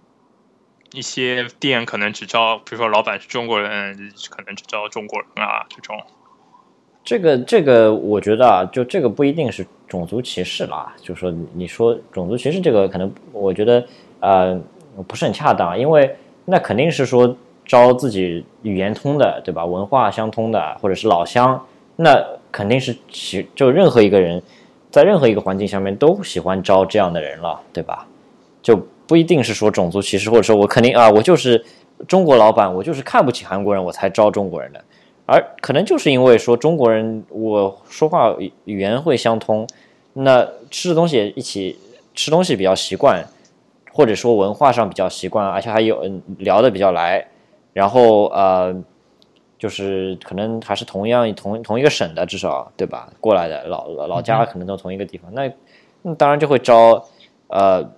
[0.94, 6.02] 一些店可能只招，比如说老板是中国人，可能只招中国人啊这种。
[7.04, 10.92] 这个这个，我觉得啊，就这个不一定是种族歧视啦。
[11.00, 13.86] 就说你说种族歧视这个，可能我觉得
[14.22, 14.60] 呃
[15.08, 19.66] 不是很恰当，因为那肯定是说招自己语言通的，对吧？
[19.66, 21.60] 文化相通的，或者是老乡，
[21.96, 24.42] 那肯定是喜就任何一个人
[24.92, 28.06] 在任何一个环境下面都喜欢招这样的人了，对吧？
[28.62, 31.64] 就不一定是说种族歧视，或者说我肯定啊，我就是
[32.08, 34.84] 中国老板，我就是看不起韩国人，我才招中国人的。
[35.26, 39.66] 而可能就是因为说中国人我说话语言会相通，
[40.14, 41.78] 那吃的东西一起
[42.14, 43.26] 吃东西比较习惯，
[43.94, 47.26] 或者说文化上比较习惯，而且还有嗯聊得比较来，
[47.72, 48.76] 然后呃
[49.58, 53.08] 就是可能还是同样同同一个省的，至少对吧？
[53.22, 55.50] 过来的老老家可能都同一个地方，那
[56.02, 57.06] 那当然就会招
[57.48, 57.90] 呃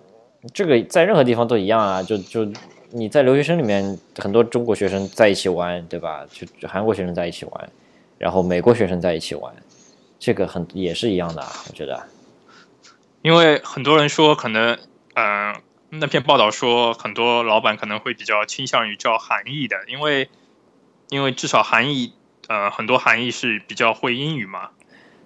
[0.54, 2.46] 这个在任何地方都一样啊，就就。
[2.92, 6.26] 你在留学生里面，很多中国学生在一起玩，对吧？
[6.32, 7.70] 就韩国学生在一起玩，
[8.18, 9.54] 然后美国学生在一起玩，
[10.18, 12.02] 这个很也是一样的，我觉得。
[13.22, 14.78] 因为很多人说，可能，
[15.16, 15.54] 嗯，
[16.00, 20.30] 那篇报道说，很多老板可能会比较倾向于招韩裔的，因为，
[21.10, 22.14] 因为至少韩裔，
[22.48, 24.70] 呃，很多韩裔是比较会英语嘛。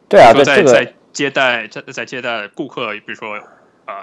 [0.08, 3.39] 对啊，说在这个在接待在在接待顾客，比如说。
[3.89, 3.95] 呃，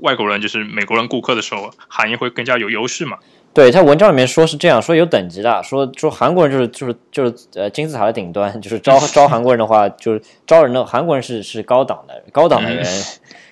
[0.00, 3.18] 外国人就是美国人顾客的时候，韩裔会更加有优势嘛？
[3.52, 12.82] 对他文章里面说是这样说，有等级的，说说韩国人就是就是就是呃金字塔的顶端，就是招 招韩国人的话，就是招人的韩国人是是高档的高档的人，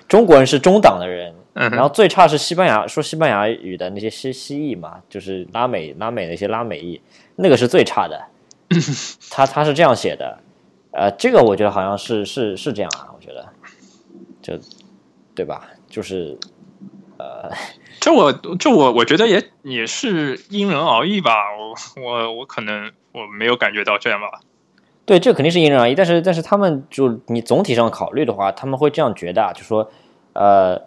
[0.09, 7.01] 中国人是中档的人，然后最差是西班牙说西班牙语的那些西西裔嘛，就是拉美拉美那些拉美裔，
[7.37, 8.21] 那个是最差的，
[9.31, 10.38] 他他是这样写的，
[10.93, 13.49] 呃，这个我觉得好像是是是这样啊，我觉得
[14.43, 14.59] 就
[15.35, 15.69] 对吧？
[15.88, 16.38] 就是，
[17.19, 17.51] 呃，
[18.01, 21.33] 这我这我我觉得也也是因人而异吧。
[21.57, 24.40] 我我我可能我没有感觉到这样吧。
[25.07, 25.95] 对，这肯定是因人而异。
[25.95, 29.90] 但是但是他们就你总体上考虑的话，他们会这样觉得，就说，
[30.33, 30.81] 呃，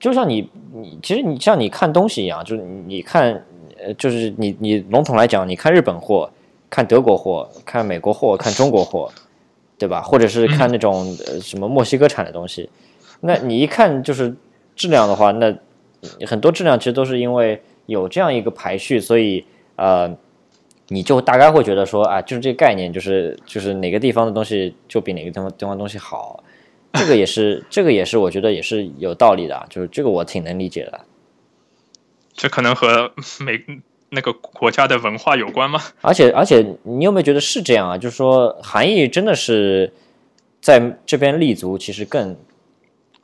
[0.00, 3.44] 就像你你其实你像你看东西一样，就是你看，
[3.78, 6.28] 呃，就是你你笼统来讲，你看日本货，
[6.68, 9.12] 看德国货，看美国货，看中国货，
[9.78, 10.02] 对吧？
[10.02, 12.68] 或者是看那种呃什么墨西哥产的东西，
[13.20, 14.34] 那你一看就是。
[14.76, 15.54] 质量的话，那
[16.26, 19.44] 很多质量其实都是因为有这样一个排序，所以
[19.76, 20.10] 呃，
[20.88, 26.42] 你就大概会觉得说啊，就是这个概念，就是就是哪个地方的东西就比哪个地方地方东西好，
[26.92, 31.00] 这个也是这个也是我觉得也是有道理的，就是这个我挺能理解的。
[32.34, 33.62] 这可能和美
[34.08, 35.80] 那个国家的文化有关吗？
[36.00, 37.98] 而 且而且，你有没有觉得是这样啊？
[37.98, 39.92] 就是说，韩裔真的是
[40.60, 42.36] 在这边立足，其实更。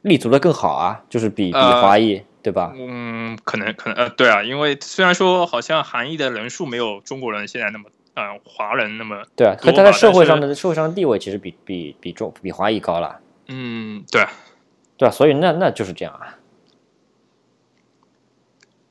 [0.02, 2.72] 立足的更好啊，就是比比华裔，对吧？
[2.76, 13.18] 嗯，可能可能呃，对啊，因为虽然说好像韩裔的人数没有中国人现在那么，呃，华人那么对啊，可他在社会上的社会上的地位其实比比比中比华裔高了。
[13.48, 14.26] 嗯，对，
[14.96, 16.38] 对啊，所以那那就是这样啊。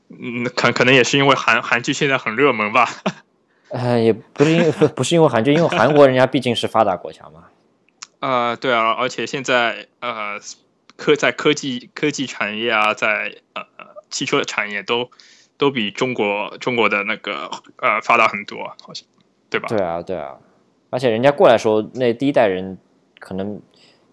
[0.08, 2.88] 嗯，可可能也是因为韩韩剧现在很热门吧？
[3.70, 7.44] 呃，也不是因为不是因为韩剧，因为韩国人家毕竟是发达国家嘛。
[8.20, 10.40] 呃，对啊，而且现在呃。
[10.98, 13.62] 科在科技科技产业啊，在呃
[14.08, 15.10] 汽车产业都
[15.58, 19.06] 都比中国中国的那个呃发达很多，好像
[19.50, 19.68] 对吧？
[19.68, 20.38] 对啊，对啊，
[20.88, 22.78] 而且人家过来说，那第一代人
[23.18, 23.60] 可能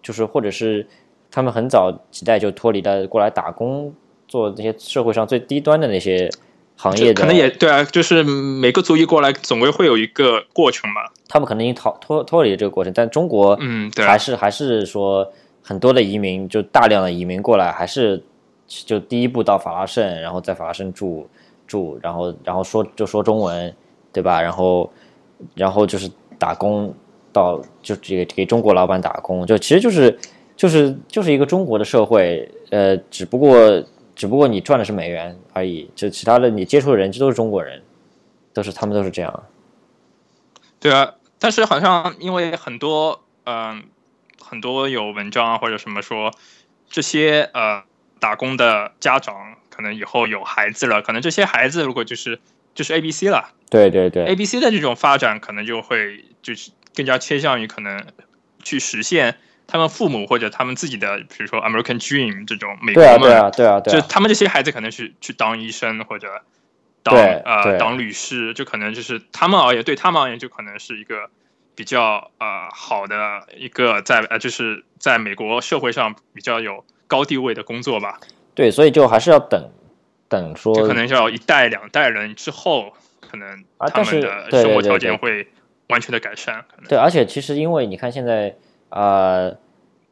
[0.04, 0.86] 就是或者是
[1.32, 3.92] 他们很早几代就脱离了过来打工，
[4.28, 6.30] 做这些社会上最低端的那些
[6.76, 11.00] 行业的，可能也对啊，就是每个族裔过来总归会有一个过程嘛。
[11.26, 15.28] 他们可能已经逃脱脱离了这个过程，但中国嗯，对，还是还是说。
[15.66, 18.22] 很多的移民就大量的移民过来，还是
[18.66, 21.26] 就第一步到法拉盛，然后在法拉盛住
[21.66, 23.74] 住，然后然后说就说中文，
[24.12, 24.42] 对吧？
[24.42, 24.92] 然后
[25.54, 26.06] 然后就是
[26.38, 26.94] 打工
[27.34, 30.18] 到就这个给中国老板打工，就其实就是
[30.56, 37.82] 就是就是一个中国的社会，呃，只不过只不过你赚的是美元而已，就其他的你接触的人这都是中国人，
[38.54, 39.44] 都是他们都是这样。
[40.80, 43.82] 对啊，但是好像因为很多嗯。
[44.46, 46.30] 很多有文章啊或者什么说，
[46.90, 47.82] 这些呃
[48.20, 49.34] 打工的家长
[49.70, 52.38] 可能以后有孩子了，可能这些孩子如果就是
[52.74, 58.06] 就是 A B C 了，对对对，A B C 的这种发展可能就会就是更加倾向于可能
[58.62, 66.28] 去实现他们父母或者他们自己的，比如说 American Dream 这种美国梦，对啊对啊对啊，就他们这些孩子可能去去当医生或者
[67.02, 71.30] 当呃当律师，就可能就是他们而言对他们而言就可能是一个。
[71.76, 78.20] 比较呃好的一个在呃就是在美国社会上比较有高地位的工作吧，
[78.54, 79.72] 对，所以就还是要等
[80.28, 85.48] 等说，就可能要一代两代人之后，可能他们的生活条对件会
[85.88, 86.64] 完全的改善。
[86.88, 88.54] 对，而且其实因为你看现在
[88.90, 89.54] 呃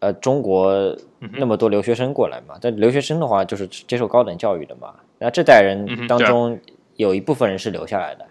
[0.01, 0.97] 呃中国
[1.33, 6.59] 那么多留学生过来嘛，但留学生的话就是接受高等教育的嘛，那这代嗯人当中
[6.97, 8.27] 有一部分人是留下来的，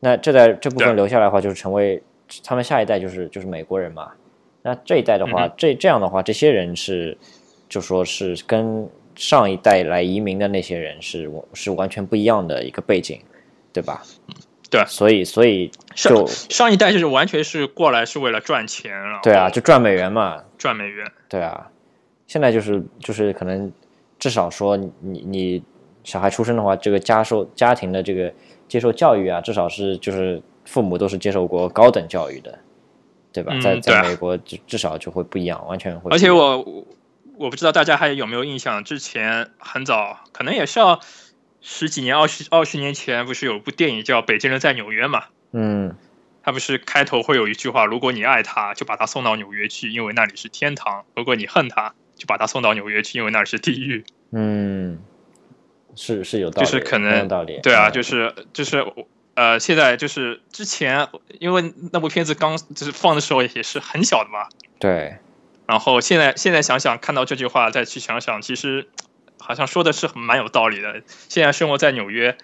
[0.00, 2.02] 那这代这部分留下来的话，就是成为
[2.42, 4.12] 他们下一代就是就是美国人嘛，
[4.62, 7.16] 那这一代的话，嗯这这样的话，这些人是
[7.68, 13.20] 就说是跟上一代来移民的那些人是是完全不一样的一个背景，
[13.72, 14.02] 对吧？
[14.74, 21.10] 对所以所以上就上一代就是完全是过来是为了赚钱，了对啊，就赚美元嘛，赚美元。
[21.28, 21.68] 对啊，
[22.26, 23.72] 现在就是就是可能
[24.18, 25.62] 至少说你你
[26.02, 28.32] 小孩出生的话，这个家受家庭的这个
[28.68, 32.58] 接受教育啊，至少是就是父母都是接受过高等教育的，
[33.32, 33.52] 对吧？
[33.54, 36.10] 嗯在在美国至至少就会不一样，完全会。
[36.10, 36.84] 而且我
[37.36, 41.00] 我不知道大家还有没有印象，之前很早，可能也是要
[41.66, 45.24] 十几年、二十二十年前，不是有部电影叫《北京人在纽约》嘛？
[45.52, 45.96] 嗯
[46.42, 54.04] 他不是开头会有一句话：如果你爱他，就把他送到纽约去，因为那里是天堂；如果你恨他，就把他送到纽约去，因为那里是地狱。
[54.30, 55.00] 嗯，
[55.96, 57.58] 是是有道理，就是可能道理。
[57.62, 58.84] 对啊，嗯就是就是
[59.32, 61.08] 呃，现在就是之前
[61.40, 64.46] 因为那部片子刚就是放的时候也是很小的嘛，
[64.78, 65.16] 对，
[65.66, 68.86] 然后现在现在想想，看到这句话再去想想，其实
[69.44, 71.02] 好像说的是很蛮有道理的。
[71.06, 72.38] 现在生活在纽约，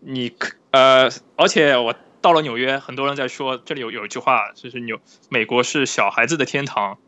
[0.00, 4.98] 你可呃，而且我到了纽约，很多人在说这里有有一句话，就是纽
[5.28, 6.98] 美国是小孩子的天堂，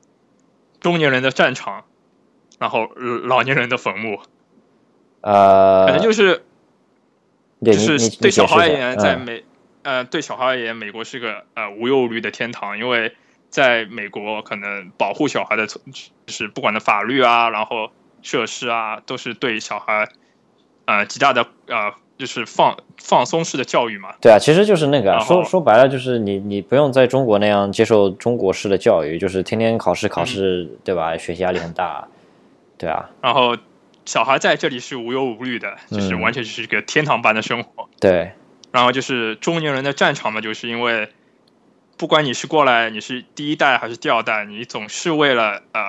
[0.81, 1.85] 中年人的战场，
[2.59, 4.21] 然后呃老年人的坟墓，
[5.23, 6.45] 呃，可能就是
[7.65, 9.45] 就是对小孩而言，在嗯美
[9.83, 13.17] 呃对小孩而言，美国是个呃无忧无虑的天堂，因为
[13.49, 15.81] 在美国可能保护小孩的措
[16.27, 17.91] 就是不管的法律啊，然后
[18.23, 20.09] 设施啊，都是对小孩
[20.87, 24.15] 呃极大的呃就是放放松式的教育嘛。
[24.21, 31.17] 对啊，其实就是那个啊、说说白了，就是你你不用在中国那样接受中国式的教育，就是天天考试考试，嗯对吧？
[31.17, 32.07] 学习压力很大，
[32.79, 33.57] 对啊，然后
[34.05, 37.89] 小孩在这里是无忧无虑的，就是嗯完全就是一个天堂般的生活。
[37.99, 38.33] 对，
[38.71, 41.09] 然后就是中年人的战场嘛，就是因为
[41.97, 45.81] 不管你是过来你是第一代还是第二代，你总是为了呃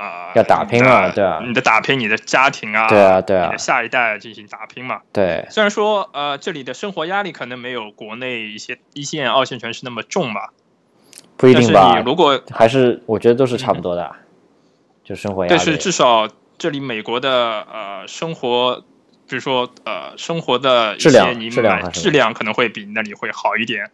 [0.00, 5.00] 呃要打拼啊对啊你的打拼，你的家庭啊，对啊对啊你的下一代进行打拼嘛。
[5.12, 10.54] 对，虽然说呃这里的生活压力可能没有国内一些一线二线城市那么重吧，
[11.36, 14.16] 不一定吧你，如果还是我觉得都是差不多的啊，
[15.04, 15.54] 就生活压力。
[15.54, 18.82] 但是至少这里美国的呃生活，
[19.28, 23.90] 比如说呃生活的一质量些你买质量可能会比那里会好一点。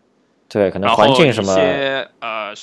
[0.48, 2.54] 对，可能环境什么一，些呃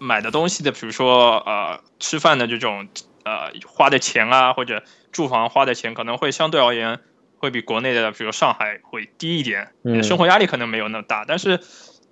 [0.00, 2.88] 买的东西的，比如说呃吃饭的这种
[3.24, 4.82] 呃花的钱啊，或者
[5.12, 6.98] 住房花的钱，可能会相对而言
[7.38, 11.60] 会比国内的，比如上海会低一点，你的嗯生活压力可能没有那么大，但是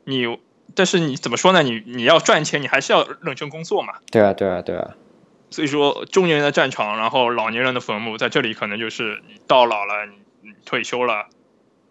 [0.05, 0.39] 你
[0.75, 1.63] 但是你怎么说呢？
[1.63, 3.95] 你你要赚钱，你还是要认真工作嘛。
[4.13, 4.95] 对啊，对啊，对啊，
[5.51, 11.27] 所以说，中年人的战场，然后老年人的坟墓，在这里可能就是你到老了，你你退休了，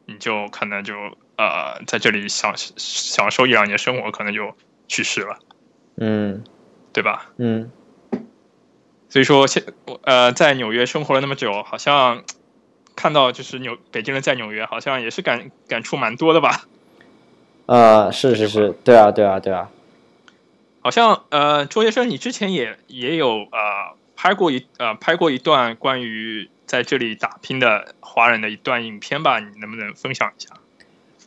[0.05, 0.93] 你就可能就
[1.37, 4.55] 呃在这里享享受一两年生活，可能就
[4.87, 5.39] 去世了，
[5.97, 6.43] 嗯
[6.93, 7.29] 对吧？
[7.37, 7.71] 嗯，
[9.09, 9.63] 所以说现
[10.01, 12.23] 呃在纽约生活了那么久，好像
[12.95, 16.61] 看到就是纽北京人在纽约，好像也是感感触蛮多的吧？
[17.67, 19.69] 啊，是是是，对啊，对啊，对啊，
[20.81, 29.39] 好像呃，周先生，你之前也也有呃拍过一呃拍过一段关于在这里打拼的华人的一段影片吧？
[29.39, 30.49] 你能不能分享一下？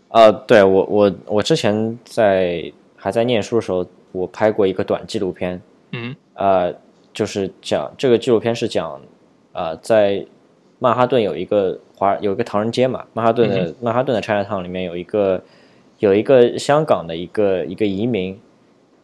[0.09, 5.61] 呃，对我我我之前在还在念书的时候，我拍过一个短纪录片，
[5.93, 6.15] 嗯。
[6.35, 6.75] 呃，
[7.13, 8.99] 就是讲这个纪录片是讲，
[9.53, 10.25] 呃，在
[10.79, 15.43] 曼哈顿有一个华有一个唐人街嘛，曼哈顿的、曼哈顿的 Chinatown 里面有一个
[15.99, 18.41] 有一个香港的一个一个移民，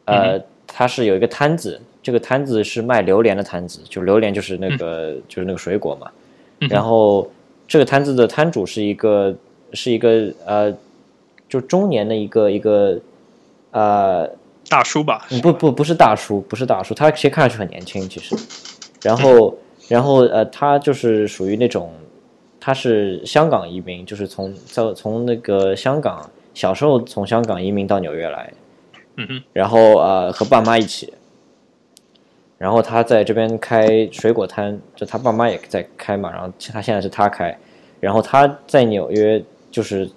[0.06, 6.10] 呃，他是有一个摊子，这个摊子是卖榴莲的摊子，就榴莲就是那个、就是那个水果嘛，
[6.70, 7.30] 然后
[7.68, 9.36] 这个摊子的摊主是一个
[9.74, 10.74] 是一个呃，
[11.50, 12.98] 就中年的一个一个
[13.72, 14.30] 呃
[14.68, 15.26] 大叔吧？
[15.42, 18.34] 不不不是大叔，不是大叔，他其实看上去很年轻，其实。
[19.02, 19.56] 然后
[19.88, 21.92] 然后呃，他就是属于那种，
[22.58, 28.52] 他是香港移民，就是从从从那个香港小时候从香港移民到纽约来，
[29.16, 31.12] 嗯哼，然后呃和爸妈一起，
[32.58, 37.56] 然后他在这边开水果摊，就他爸妈也在开嘛，然后他现在是他开，
[38.00, 39.40] 然后他在纽约
[39.70, 40.10] 就是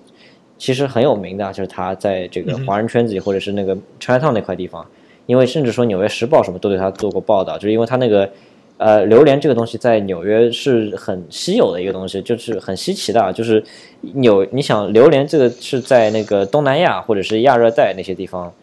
[0.59, 4.85] 其实很有名的，就是他在这个华人圈子里，或者是那个 Chinatown 那块地方，
[5.25, 8.29] 因为甚至说《纽约时报》什么都对他做过报道，就是因为他那个
[8.77, 13.63] 呃榴莲这个东西在纽约是很稀有的一个东西，就是很稀奇的啊，就是
[14.01, 18.53] 纽你想榴莲这个是在那个东南亚或者是亚热带那些地方，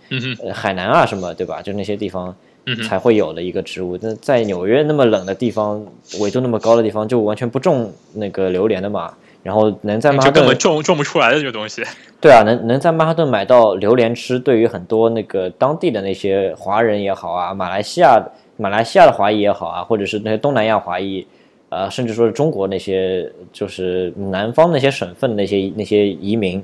[0.52, 1.62] 海南啊什么对吧？
[1.62, 2.34] 就那些地方
[2.86, 3.98] 才会有的一个植物。
[4.02, 5.82] 那在纽约那么冷的地方，
[6.20, 9.14] 纬度那么高的地方，就完全不种那个榴莲的嘛。
[9.46, 11.84] 然后能在曼哈顿根顿本种种不出来的这个东西。
[12.20, 18.20] 对啊，能能在曼哈顿买到榴莲吃，对于很多那个当地的那些华人也好啊，马来西亚
[18.56, 21.24] 马来西亚的华裔也好啊，或者是那些东南亚华裔，
[21.68, 26.60] 呃，甚至说是中国那些就是南方那些省份那些那些移民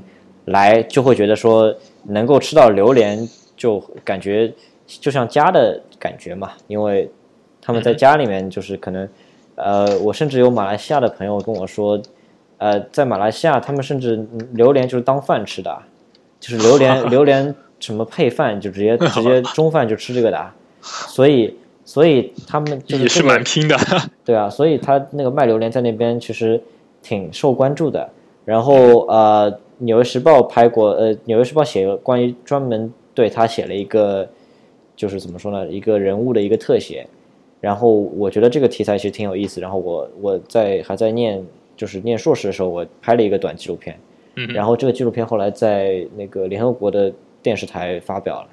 [0.47, 1.73] 来，就会觉得说
[2.03, 4.53] 能够吃到榴莲，就感觉
[4.89, 7.09] 就像家的感觉嘛，因为
[7.61, 9.09] 他们在家里面就是可能，
[9.55, 12.03] 呃，我甚至有马来西亚的朋友跟我说。
[12.63, 15.85] 呃，在马来西亚，他们甚至嗯榴莲就是当饭吃的啊，
[16.39, 23.77] 就是榴莲 榴莲什么配饭，就直接直接中饭就吃这个的啊，所以所以他们就是也是蛮拼的。
[24.25, 26.63] 对啊，所以他那个卖榴莲在那边其实
[27.03, 28.09] 挺受关注的。
[28.45, 34.29] 然后呃，《纽约时报》拍过，呃，《纽约时报》写关于专门对他写了一个，
[34.95, 37.07] 就是怎么说呢，一个人物的一个特写。
[37.61, 39.61] 然后我觉得这个题材其实挺有意思。
[39.61, 41.45] 然后我我在还在念
[41.83, 43.99] 就是念硕士的时候，我拍了一个短纪录片。
[44.37, 47.13] 嗯，然后这个纪录片后来在那个联合国的
[47.43, 48.49] 电视台发表了，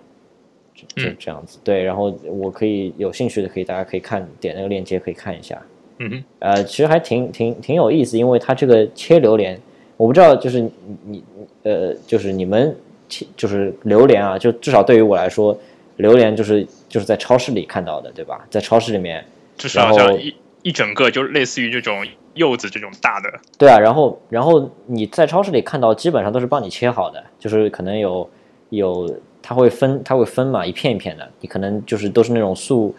[0.73, 1.59] 就就嗯这样子。
[1.63, 5.61] 对，然后我可以有兴趣的可以大家可以看点那个链接可以看一下。
[5.99, 9.61] 嗯哼，呃，其实还挺挺挺有意思，因为它这个切榴莲，
[9.95, 10.71] 我不知道就是你
[11.05, 11.23] 你
[11.61, 12.75] 呃，就是你们
[13.07, 15.55] 切就是榴莲啊，就至少对于我来说，
[15.97, 18.47] 榴莲就是就是在超市里看到的，对吧？
[18.49, 19.23] 在超市里面，
[19.55, 23.29] 就是然后好像一一整个就类似于这种柚子这种大的。
[23.57, 28.29] 对啊，然后然后你在超市里看到，基本上都是帮你切好的，就是可能有
[28.69, 32.93] 有它会分它会分嘛，一片一片的，你可能就是都是那种塑，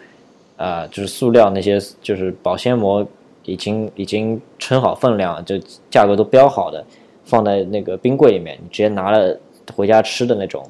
[0.57, 3.05] 呃，就是塑料那些就是保鲜膜
[3.43, 5.57] 已经已经称好分量，就
[5.89, 6.85] 价格都标好的，
[7.23, 9.39] 放在那个冰柜里面，你直接拿了
[9.75, 10.63] 回家吃的那种，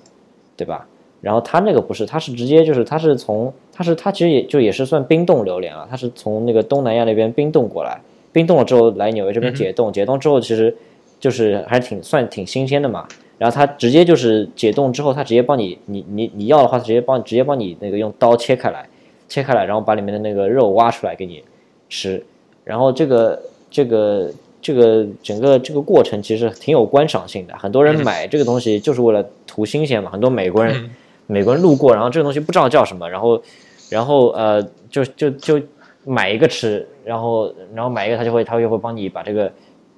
[0.55, 0.87] 对吧？
[1.21, 8.01] 然后它那个不是，它是直接就是它是从它是它其实也就也是算冰冻榴莲啊，它是从那个东南亚那边冰冻过来，
[8.31, 10.75] 冰冻了之后来纽约这边解冻，解冻之后其实
[11.19, 13.07] 就是还挺算挺新鲜的嘛。
[13.37, 18.87] 然后它直接就是解冻之后，它直接帮你你你你要的话，它直接帮你直接帮你那个用刀切开来，
[19.27, 21.43] 切开来，然后把里面的那个肉挖出来给你
[21.89, 22.23] 吃。
[22.63, 30.11] 然后这个这个这个整个这个过程其实挺有观赏性的，很多人买这个东西就是为了图新鲜嘛。
[30.11, 30.89] 很多美国人、嗯
[31.27, 33.41] 美国人路过，然后这个东西不知道叫什么，然后
[33.89, 35.61] 然后呃就就就
[36.05, 39.51] 买一个吃，然后然后买一个他就会他就会帮你把这个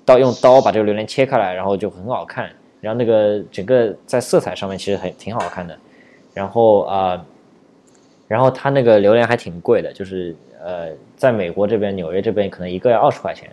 [0.05, 2.49] 刀用刀把这个榴莲切开来，然后就很好看，
[2.81, 5.77] 然后那个整个在色彩上面其实很挺好看的，
[6.33, 7.25] 然后啊、呃
[8.25, 13.47] 然后它那个榴莲还挺贵的，就是呃，在美国这边纽约这边可能一个要二十块钱，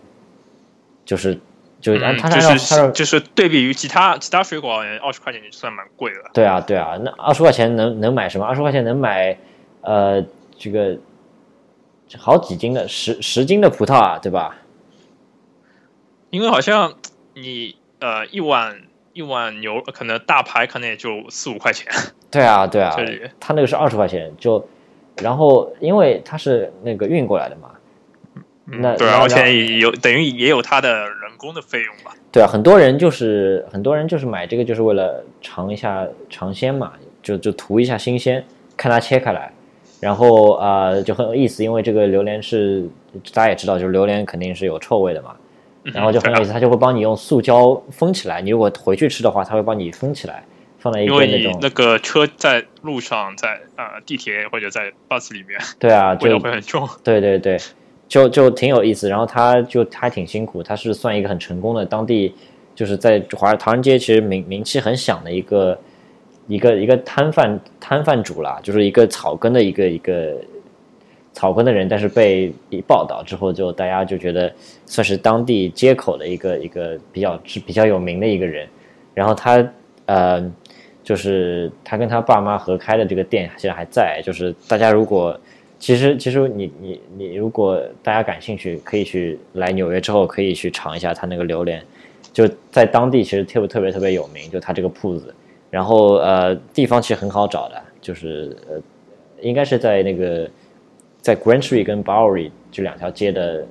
[1.04, 1.38] 就是
[1.80, 6.30] 就是按嗯，它就是是按照它就是对比于其他其他水果，二十块钱就算蛮贵了。
[6.32, 8.46] 对啊对啊，那二十块钱能能买什么？
[8.46, 9.36] 二十块钱能买
[9.82, 10.24] 呃
[10.56, 10.96] 这个
[12.18, 14.56] 好几斤的十十斤的葡萄啊，对吧？
[16.30, 16.94] 因为好像
[17.34, 18.82] 你呃一碗
[19.12, 21.92] 一碗牛可能大排可能也就四五块钱，
[22.30, 24.64] 对啊对啊这里，它那个是二十块钱，就
[25.20, 27.70] 然后因为它是那个运过来的嘛，
[28.64, 32.14] 那嗯对，啊而且有等于也有它的人工的费用吧。
[32.30, 36.92] 对啊，很多人就是很多人就是买这个就是为了尝一下尝鲜嘛，
[37.22, 38.44] 就就图一下新鲜，
[38.76, 39.52] 看它切开来，
[40.00, 42.88] 然后呃就很有意思，因为这个榴莲是
[43.32, 45.36] 大家也知道，就是榴莲肯定是有臭味的嘛，
[45.82, 50.42] 然后就很有意思，它就会帮你用塑胶封起来，你如果回去吃的话，它会帮你封起来，
[50.78, 56.88] 放在一个那种为你那个车在路上，在呃地铁或者在 bus 里面，对啊， 味就道会很重。
[57.04, 57.58] 对对对，
[58.08, 59.08] 就就挺有意思。
[59.08, 62.34] 然后他就他还挺辛苦，他是算一个很成功的当地，
[62.74, 65.78] 就是在华唐人街其实名名气很响的一个
[66.50, 70.34] 一个一个摊贩摊贩主啦，就是一个草根的一个一个
[71.32, 74.52] 草根的人，但是被一报道之后，就大家就觉得
[74.84, 78.68] 算是当地街口的一个一个比较是比较有名的一个人。
[79.14, 79.64] 然后他
[80.06, 80.52] 呃，
[81.04, 85.38] 就是他跟他爸妈合开的这个店现在还在，就是大家如果
[85.78, 91.80] 其实其实你你你如果大家感兴趣，可以去来纽约之后可以去尝一下他那个榴莲，
[92.32, 95.32] 就在当地其实特别特别特别有名，就他这个铺子。
[95.70, 98.80] 然后呃，地方其实很好找的，就是呃，
[99.40, 100.50] 应该是在那个
[101.20, 103.64] 在 Grand Street 跟 Bowery 这两条街的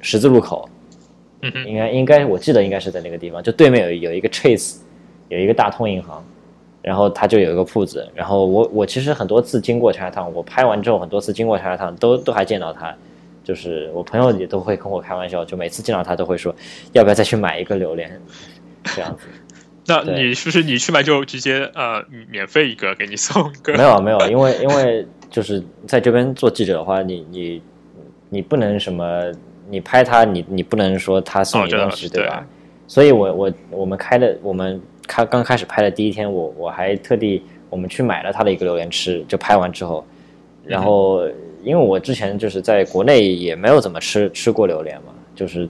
[0.00, 0.68] 十字路口，
[1.42, 4.76] 嗯哼，应该应该我记得应该是在那个地方，就对面有有一个 Chase
[5.28, 6.24] 有一个大通银行，
[6.82, 12.94] 然后它就有一个铺子，然后我我其实很多次经过茶汤，我拍完之后很多次经过茶汤都都还见到它，
[13.42, 16.54] 就是我朋友也都会跟我开玩笑，就每次见到他都会说，
[16.92, 18.20] 要不要再去买一个榴莲，
[18.94, 19.26] 这样子。
[19.86, 23.74] 那你是不是你去买就直接呃免费一个给你送一个？
[23.74, 27.62] 没 有没有， 因为因为就是在这边做记者的话，你你
[28.30, 29.30] 你不能什么，
[29.68, 32.46] 你拍他，你你不能说他送你东西，是对吧？
[32.86, 40.04] 所以我我我们开的我们开刚开始拍的第一天，我我还特地我们去买了他的一个榴莲吃，就拍完之后，
[40.64, 41.26] 然后
[41.62, 45.68] 因为我之前就是在国内也没有怎么吃吃过榴莲嘛，就是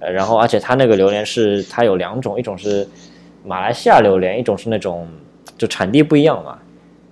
[0.00, 2.86] 呃，然后而且它那个榴莲是它有两种，一种是
[3.44, 5.06] 马来西亚榴莲，一种是那种
[5.58, 6.58] 就产地不一样嘛，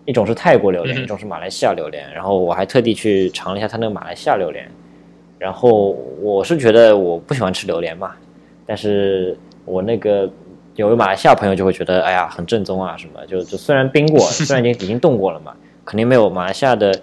[0.04, 2.04] 一种是泰国榴莲，一种是马来西亚榴莲。
[2.12, 4.70] 然后我还特地去尝了一下它那个马来西亚榴莲，
[5.38, 8.12] 然后我是觉得我不喜欢吃榴莲嘛，
[8.66, 10.30] 但是我那个
[10.76, 15.54] 有个马来西亚朋友就会觉得，哎呀，很正宗啊什么，就就虽然冰过，虽然已经已经冻过了嘛，
[15.84, 16.98] 肯定没有马来西亚的，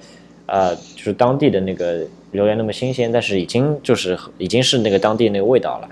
[0.46, 2.02] 呃，就是当地的那个
[2.32, 5.90] 榴莲那么新鲜，但是已经就是已经是那个当地那个味道了，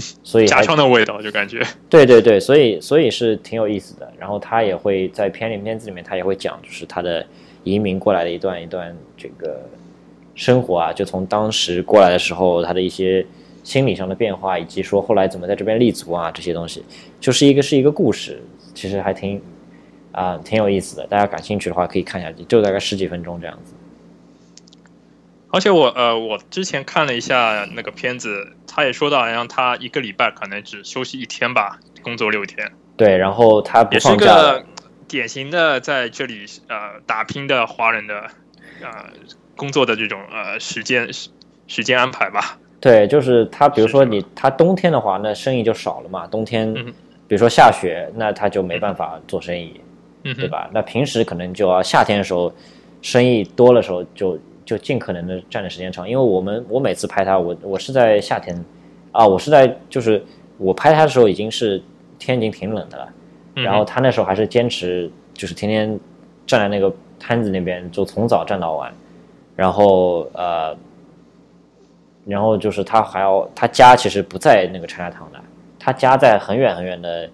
[0.22, 1.62] 所以家还乡的味道就感觉。
[1.88, 4.12] 对对对，所以所以是挺有意思的。
[4.18, 7.24] 然后他也会在片里片子里面，他也会讲，就是他的
[7.64, 9.60] 移民过来的一段一段这个
[10.34, 13.24] 生活啊，就从当时过来的时候，他的一些
[13.62, 16.82] 心理上的变化，以及说后来怎么在这边立足啊，这些东西，
[17.20, 18.42] 就是一个是一个故事，
[18.74, 19.40] 其实还挺
[20.12, 21.06] 啊、挺有意思的。
[21.06, 23.72] 大家感兴趣的话，可以看一下，就大概十几分钟这样子。
[25.52, 34.64] 而且我呃，我之前看了一下那个片子，他也说到，好像他一个礼拜可能只休息一天吧，工作六天，对，然后他不也是个
[35.06, 38.22] 典型的在这里呃打拼的华人的
[38.80, 39.10] 呃
[39.54, 41.28] 工作的这种呃时间时
[41.66, 42.58] 时间安排吧。
[42.80, 46.26] 对，就是他，比如说你他冬天的话，那生意就少了嘛。
[46.26, 46.86] 冬天，嗯
[47.28, 49.78] 比如说下雪，那他就没办法做生意，
[50.24, 50.68] 嗯，对吧？
[50.72, 52.52] 那平时可能就要夏天的时候，
[53.02, 56.08] 生意多的时候就就尽可能的站的时间长。
[56.08, 58.64] 因为我们我每次拍他，我我是在夏天，
[59.10, 60.24] 啊，我是在就是
[60.58, 61.82] 我拍他的时候已经是
[62.18, 63.08] 天已经挺冷的了，
[63.54, 65.98] 然后他那时候还是坚持就是天天
[66.46, 68.92] 站在那个摊子那边，就从早站到晚，
[69.56, 70.76] 然后呃。
[72.24, 75.40] 然后就是他还要，他家其实不在那个 China Town 的，
[75.76, 77.28] 他家在很远很远的，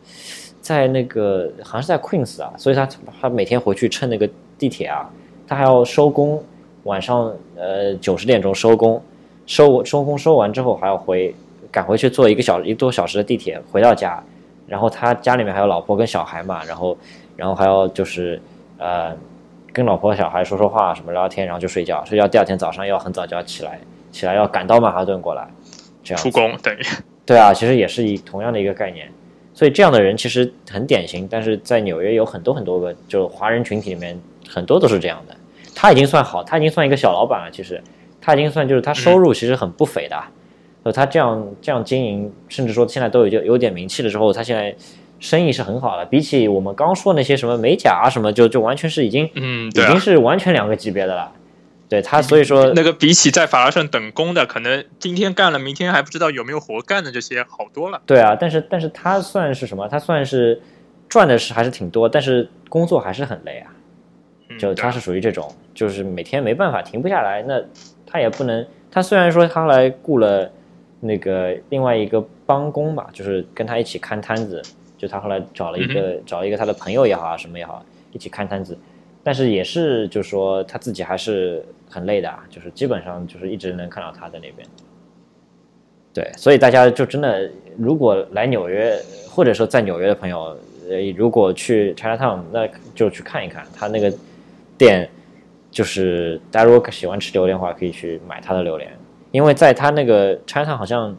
[0.63, 2.89] 在那个好像是在 Queens 啊，所以他
[3.21, 4.27] 他每天回去乘那个
[4.57, 5.07] 地铁啊，
[5.47, 6.43] 他还要收工，
[6.89, 9.01] 晚上呃九十点钟收工，
[9.47, 11.35] 收收工收完之后还要回
[11.71, 14.23] 赶回去坐一个小一个多小时的地铁回到家，
[14.67, 16.97] 然后他家里面还有老婆跟小孩嘛，然后
[17.37, 18.41] 然后还要就是
[18.79, 19.15] 呃
[19.71, 23.79] 跟老婆小孩说说话什么聊聊天，然后就睡觉，睡觉第二天早上要很早就要起来，
[24.11, 25.47] 起来要赶到曼哈顿过来，
[26.03, 26.81] 这样出工等于
[27.27, 29.07] 对啊，其实也是一同样的一个概念。
[29.53, 34.19] 所以这样的人其实很典型，但是在纽约有很多很多个，就华人群体里面
[34.49, 35.37] 很多都是这样的。
[35.81, 37.49] 他已经算好，他已经算一个小老板了。
[37.53, 37.81] 其实
[38.21, 40.21] 他已经算就是他收入其实很不菲的。
[40.85, 44.75] 就他这样这样经营，甚至说现在都有就有点名气了之后，他现在
[45.21, 46.05] 生意是很好的。
[46.05, 51.31] 比起我们刚说那些什么美甲啊什么，就就完全是已经嗯，啊已经，是完全两个级别的了。
[51.89, 58.03] 对他，所以说那个比起在法拉盛等工的，可能今天干了，明天还不知道有没有活干的这些好多了。
[58.05, 59.87] 对啊，但是但是他算是什么？
[59.87, 60.61] 他算是
[61.09, 63.71] 赚的是还是挺多，但是工作还是很累啊。
[64.59, 67.43] 就他是属于这种，就是每天没办法停不下来。
[67.43, 67.63] 那
[68.05, 70.51] 他也不能，他虽然说他后来雇了
[71.01, 74.61] 那个另外一个帮工吧，就是跟他一起看摊子，
[74.97, 78.77] 就他后来找了一个、找一个他的朋友也好啊，什么也好，一起看摊子。
[79.23, 84.67] 但是也是，就是说他自己还是很累的啊，就是基本上就是一直能看到他在那边。
[86.15, 88.99] 对，所以大家就真的，如果来纽约，
[89.31, 90.57] 或者说在纽约的朋友，
[90.89, 94.11] 呃，如果去 Chinatown，那就去看一看他那个
[94.79, 95.11] 店，
[95.71, 98.91] 就是大家如果喜欢吃榴莲的话，可以去买他的榴莲，
[99.33, 101.15] 因为在他那个 Chinatown 好像，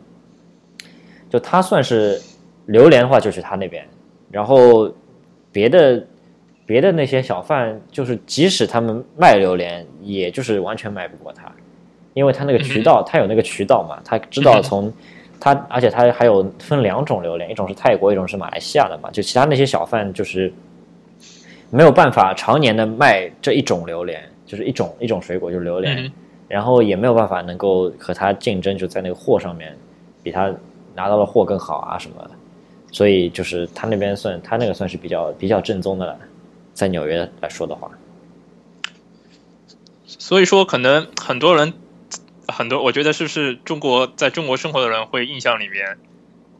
[1.29, 2.19] 就他算是
[2.65, 3.85] 榴莲的话，就是他那边，
[4.31, 4.91] 然后
[5.51, 6.03] 别的
[6.65, 11.51] 别的那些小贩，就是即使他们卖榴莲，也就是完全卖不过他，
[12.13, 14.91] 因为他那个渠道，他有那个渠道嘛，他知道从
[15.39, 20.51] 他，而且他还有分两种榴莲，一种是泰国，一种是马来西亚的嘛，就其他那些小贩就是
[21.71, 26.11] 没有办法常年的卖这一种榴莲，就是一种一种水果就是榴莲，嗯。
[26.47, 29.77] 然后也没有办法能够和他竞争，就在那个货上面
[30.23, 30.51] 比他
[30.95, 32.31] 拿到的货更好啊什么的，
[32.91, 36.17] 所以就是他那边算他那个算是比较比较正宗的了，
[36.73, 37.91] 在纽约来说的话，
[40.07, 41.71] 所以说可能很多人，
[42.47, 45.99] 很多我觉得是不是中国在中国生活的人会印象里面，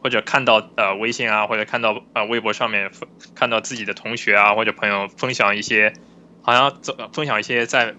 [0.01, 5.93] 或者看到呃微信啊，或者看到呃微博上面分看到自己的同学啊或者朋友分享一些，
[6.41, 7.93] 好像走分享一些在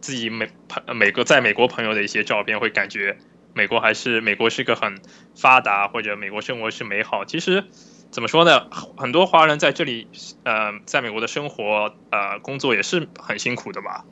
[0.00, 3.16] 自己美朋美国在美国朋友的一些照片，会感觉
[3.54, 4.98] 美国还是美国是个很
[5.34, 7.24] 发达，或者美国生活是美好。
[7.24, 7.64] 其实
[8.10, 10.06] 怎么说呢，很多华人在这里
[10.44, 14.04] 呃在美国的生活呃工作也是很辛苦的吧。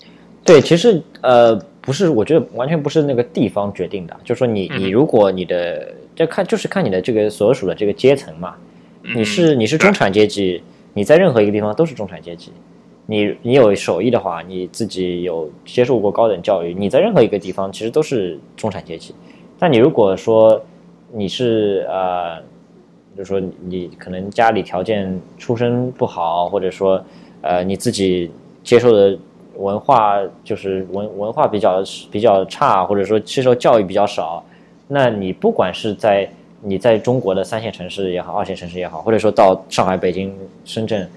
[0.44, 8.54] 对，其实呃不是，我觉得完全不是那个地方决定的，就是说你嗯你如果你的这看就是看你的这个所属的这个阶层嘛，
[9.02, 10.62] 嗯你是你是中产阶级，
[10.92, 12.52] 你在任何一个地方都是中产阶级。
[13.06, 19.14] 你你有手艺的话，你自己有接受过高等教育，你在任何一个地方其实都是中产阶级。
[19.58, 20.58] 但你如果说
[21.12, 22.40] 你是呃，
[23.14, 27.04] 就是说你可能家里条件出身不好，或者说
[27.42, 28.30] 呃你自己
[28.62, 29.18] 接受的
[29.56, 34.42] 文化就是文文化比较比较差，或者说接受教育比较少，
[34.94, 36.30] 那你不管是在
[36.62, 40.32] 你在中国的三线城市也好，二线城市也好，或者说到上海、北京、
[40.64, 41.10] 深圳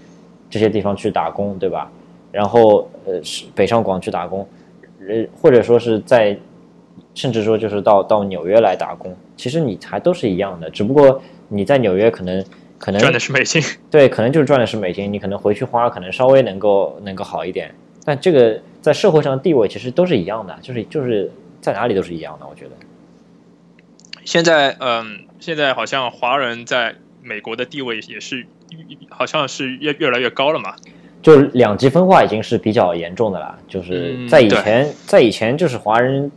[0.49, 1.91] 这些地方去打工，对吧？
[2.32, 4.47] 然后呃，是北上广去打工，
[5.07, 6.36] 呃，或者说是在，
[7.13, 12.43] 甚至说就是到到纽约来打工，其实你还都是一样的，只不过你在纽约可能
[12.80, 13.61] 可能赚的是美金。
[13.91, 17.71] 对，可能就是赚的是美金，你可能回去花可能稍微能够能够好一点，
[18.03, 22.71] 但这个在社会上的地位其实都是一样的，就是就是在哪里都是一样的，我觉得。
[24.28, 28.45] 现在，嗯，现在好像华人在美国的地位也是，
[29.09, 30.75] 好像是越越来越高了嘛。
[31.21, 36.30] 就两极分化已经是比较严重的了，就是嗯在以对前，在以前就是华人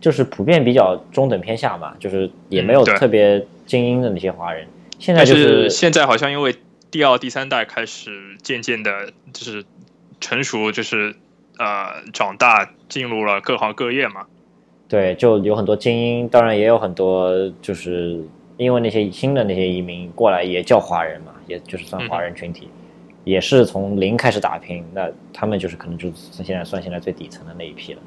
[0.00, 4.66] 就是普遍比较中等偏下嘛，就是也没有特别精英的那些华人。
[4.98, 6.56] 现在就是现在好像因为
[6.90, 9.64] 第二、第三代开始渐渐的，就是
[10.20, 11.14] 成熟，就是
[11.56, 14.26] 呃长大，进入了各行各业嘛。
[14.88, 17.30] 对，就有很多精英，当然也有很多
[17.60, 18.24] 就是
[18.56, 22.68] 因为那些新的那些移民过来也叫华人嘛，也就是算华人群体，
[23.24, 28.00] 也是从零开始打拼，那他们就是可能就是现在算现在最底层的那一批了。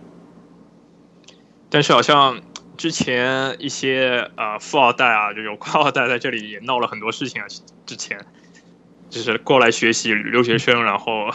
[1.69, 2.41] 但是好像
[2.75, 7.47] 之前一些呃富二代啊，就有官二代在这里也闹了很多事情啊。
[7.86, 8.17] 之前
[9.09, 11.29] 就是过来学习留学生，然后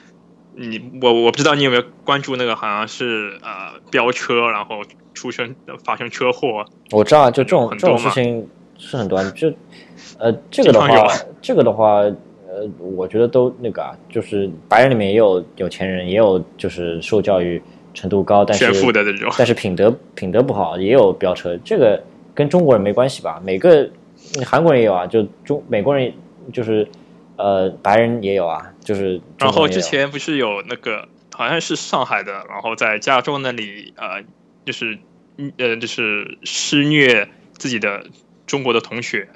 [0.54, 3.61] 你我我不知道你有没有关注那个，好像是呃
[3.92, 4.78] 飙车，然后
[5.14, 6.64] 出生发生车祸。
[6.90, 9.52] 我知道啊，就这种这种事情是很多啊，就
[10.18, 10.88] 呃这个的话
[11.42, 17.62] 这个的话，呃，我觉得都那个啊，就是白人里面也有有钱人，也有就是受教育
[17.92, 22.02] 程度高，但是炫富的那种 但是品德品德不好，也有飙车，这个
[22.34, 23.40] 跟中国人没关系吧？
[23.44, 23.82] 每个
[24.36, 26.10] 嗯韩国人也有啊，就中美国人
[26.52, 26.88] 就是
[27.36, 31.06] 呃白人也有啊，就是然后之前不是有那个
[31.42, 34.22] 好像是上海的，然后在加州那里呃，
[34.64, 34.98] 就是
[35.36, 37.28] 嗯呃就是施虐
[37.58, 38.06] 自己的
[38.46, 39.28] 中国的同学，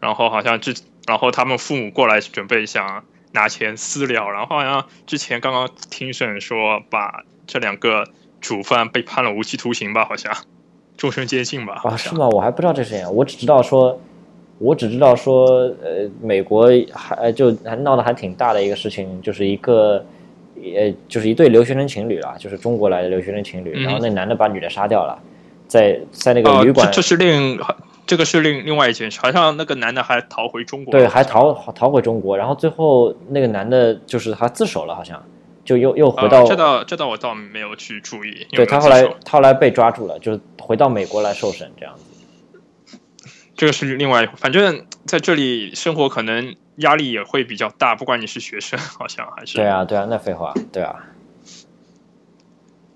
[0.00, 0.74] 然后好像之
[1.06, 8.04] 然后他们父母过来准备想拿钱私了，然后好像之前刚刚庭审说把这两个
[8.40, 10.34] 主犯被判了无期徒刑吧，好像
[10.96, 12.28] 终身监禁吧，啊，是吗？
[12.28, 14.00] 我还不知道这事情，我只知道说，
[14.58, 15.46] 我只知道说，
[15.82, 20.06] 呃，美国还呃就还闹得还挺大的一个事情，就是一个，
[20.76, 25.18] 呃，就是一对留学生情侣啦，就是中国来的留学生情侣，嗯然后那男的把女的杀掉了，
[25.68, 27.58] 在在那个哦旅，馆，这这是另
[28.06, 35.22] 这个是另另外一件事，好像那个男的还逃回中国，对，还逃逃回中国，然后最后那个男的就是他自首了，好像
[35.64, 38.46] 就又又回到，啊这倒这倒我倒没有去注意。
[38.50, 42.04] 有没有对他后来他后来被抓住了，就是回到美国来受审这样子。
[43.56, 49.66] 这个是另外，反正在这里生活可能压力也会比较大，不管你是学生，好像还是对。
[49.66, 50.96] 啊，对啊，那废话，对啊，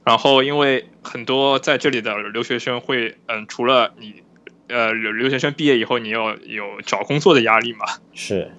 [0.04, 4.22] 然后因为很多在这里的留学生会，嗯，除了你
[4.68, 8.50] 呃留留学生毕业以后，你要有找工作的压力嘛，是，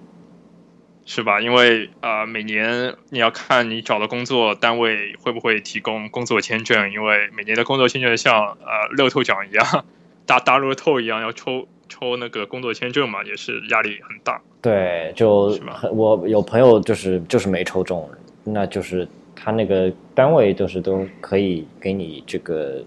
[1.04, 1.40] 是吧？
[1.40, 9.84] 因为呃每年你要看你找的工作单位会不会提供工作签证，因为每年的工作签证像呃乐透奖一样，
[10.24, 14.40] 大大乐透一样要抽抽那个工作签证嘛，也是压力很大。
[14.62, 18.08] 对，就很我有朋友就是就是没抽中，
[18.44, 22.82] 那就是他那个单位就是都可以给你这个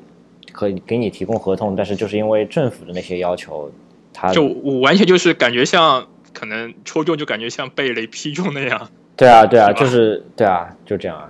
[0.51, 3.72] 可以给你提供合同，但是就是因为政府的那些要求，
[4.14, 8.89] 他就我完全就是感觉像可能抽中就感觉像被雷劈中那样。
[9.16, 11.30] 对啊对啊，是就是对啊，就这样啊。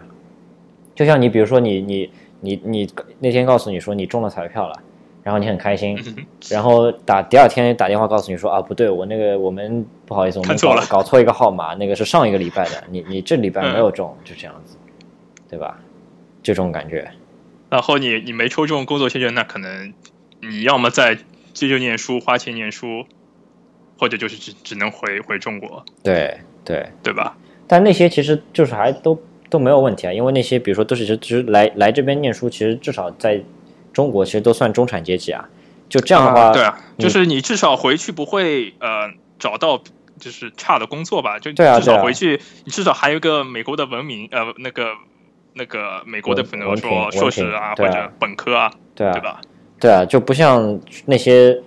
[0.95, 2.09] 就像你比如说你你
[2.39, 4.75] 你你那天告诉你说你中了彩票了，
[5.23, 14.75] 然后你很开心，嗯然后打第二天打电话告诉你说啊不对，我那个我们不好意思，我们搞错了搞错一个号码，那个是上一个礼拜的，你你这礼拜没有中，就这样子，
[15.49, 15.79] 对吧？
[16.43, 17.09] 这种感觉，
[17.69, 19.93] 然后你你没抽中工作签证，那可能
[20.41, 21.17] 你要么在
[21.53, 23.05] 接着念书，花钱念书，
[23.97, 27.37] 或者就是只只能回回中国，对对，对吧？
[27.65, 29.17] 但那些其实就是还都
[29.49, 33.41] 都没有问题啊，因为那些比如说都是只是来来这边念书，其实至少在
[33.93, 35.47] 中国其实都算中产阶级啊。
[35.87, 39.79] 就这样的话，对啊，就是你至少回去不会呃找到
[40.19, 41.37] 就是差的工作吧？
[41.37, 44.87] 就对啊至少回去，你至少还有一个美国的文明，呃，那个
[45.53, 49.41] 那个美国的文比如说硕士啊或者本科啊，对啊对，吧？
[49.79, 51.61] 对啊，就不像那些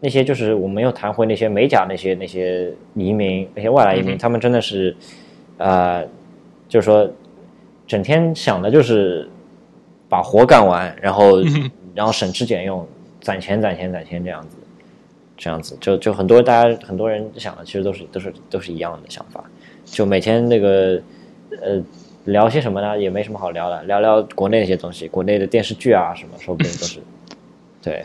[0.00, 4.96] 那些就是我们又谈回那些美甲那些那些移民那些外来移民，嗯他们真的是，
[5.58, 6.06] 呃，
[6.68, 7.10] 就是说
[7.86, 9.28] 整天想的就是
[10.08, 12.86] 把活干完，然后嗯然后省吃俭用，
[13.20, 14.56] 攒钱攒钱攒钱这样子，
[15.36, 19.44] 这样子就就很多大家很多人想的其实都是都是都是一样的想法，
[19.84, 21.00] 就每天那个
[21.62, 21.82] 呃。
[22.24, 22.98] 聊些什么呢？
[22.98, 27.00] 也没什么好聊的，聊聊国内那些东西，国内的电视剧啊什么，说不定都是，
[27.82, 28.04] 对，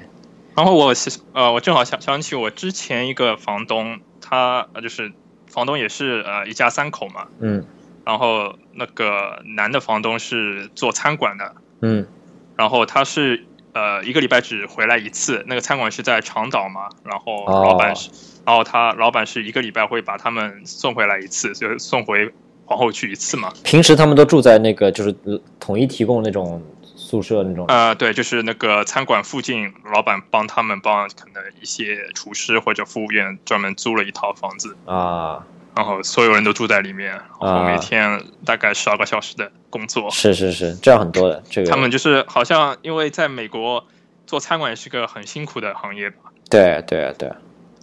[0.56, 5.12] 然后我是呃，我正好想想起我之前一个房东，他呃就是
[5.48, 7.66] 房东也是呃一家三口嘛，嗯
[8.06, 11.54] 然后那个男的房东是做餐馆的，
[11.84, 12.08] 嗯
[12.56, 18.10] 然后他是呃一个礼拜只回来一次，那个餐馆是在长岛嘛，然后哦老板是，
[18.46, 22.32] 然后他老板是一个礼拜会把他们送回来一次，就送回
[22.66, 23.52] 皇后区一次嘛。
[23.64, 26.62] 平时他们都住在那个就是呃统一提供那种
[26.96, 27.66] 宿舍那种。
[27.68, 35.44] 呃，对，就是那个餐馆附近，老板帮他们帮可能一些厨师或者服务员专门租了一套房子，啊，
[35.76, 40.10] 然后所有人都住在里面，然后啊每天大概十二个小时的工作。
[40.12, 41.70] 是是是，这样很多的这个。
[41.70, 43.86] 他们就是好像因为在美国
[44.28, 47.32] 做餐馆也是个很辛苦的行业吧，对对对，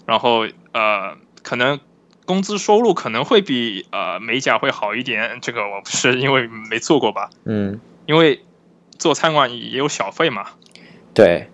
[0.06, 1.80] 然后呃，可能
[2.24, 8.42] 工资收入可能会比呃美甲会好一点，这个我不是因为没做过吧，嗯，因为
[8.98, 10.46] 做餐馆也有小费嘛，
[11.12, 11.48] 对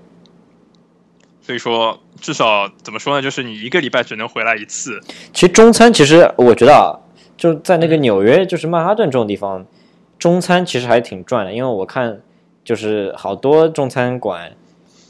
[1.47, 5.01] 所以说至少怎么说呢，就是你一个礼拜只能回来一次，
[5.33, 6.99] 其实中餐其实我觉得啊，
[7.37, 9.65] 就在那个纽约，就是曼哈顿这种地方，
[10.19, 12.21] 中餐其实还挺赚的，因为我看
[12.65, 14.51] 就是好多中餐馆，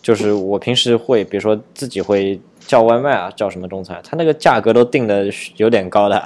[0.03, 6.23] 就是我平时会比如说自己会叫外卖啊，叫什么中餐，它那个价格都定的有点高的，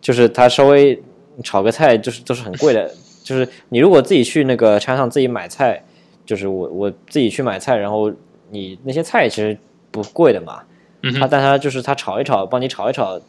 [0.00, 1.00] 就是它稍微
[1.44, 5.84] 炒个菜就是都是很贵的，就是你如果自己去那个餐上自己买菜，
[6.26, 8.12] 就是我我自己去买菜，然后
[8.50, 9.58] 你那些菜其实
[9.90, 10.62] 不贵的嘛，
[11.02, 13.20] 嗯，他但他就是他炒一炒，帮你炒一炒，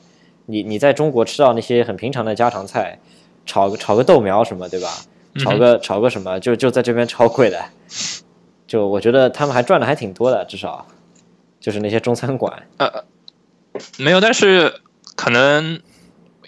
[0.46, 3.00] 你你在中国吃到那些很平常的家常菜，
[3.46, 4.90] 炒个炒个豆苗什么，对吧？
[5.38, 7.64] 炒个炒个什么，就就在这边超贵的，
[8.66, 10.88] 就我觉得他们还赚的还挺多的，至少
[11.60, 13.06] 就是那些中餐馆，呃
[13.98, 14.82] 没有，但是
[15.16, 15.80] 可能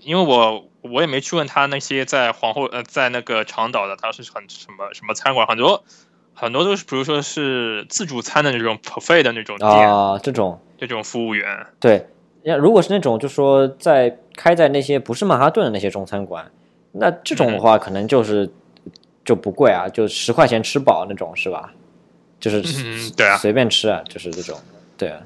[0.02, 5.84] 因为我我也没去问他那些在皇后呃在那个长岛的，他是很什么什么餐馆，很多
[6.42, 12.08] 很多都是比如说是自助餐的那种 buffet 的那种店，啊，这种这种服务员，对。
[12.42, 16.52] 要如果是那种就说在开在那些不是曼哈顿的那些中餐馆，
[16.94, 18.52] 那这种的话可能就是
[19.24, 21.72] 就不贵啊，就十块钱吃饱那种是吧？
[22.40, 24.60] 就是嗯对啊随便吃啊，就是这种，
[24.98, 25.22] 对啊。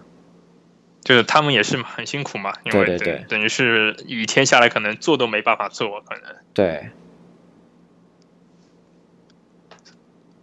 [1.01, 6.36] 就是他们也是很辛苦嘛，因为对对对等于是雨天下来可能做都没办法做，可能。
[6.53, 6.89] 对，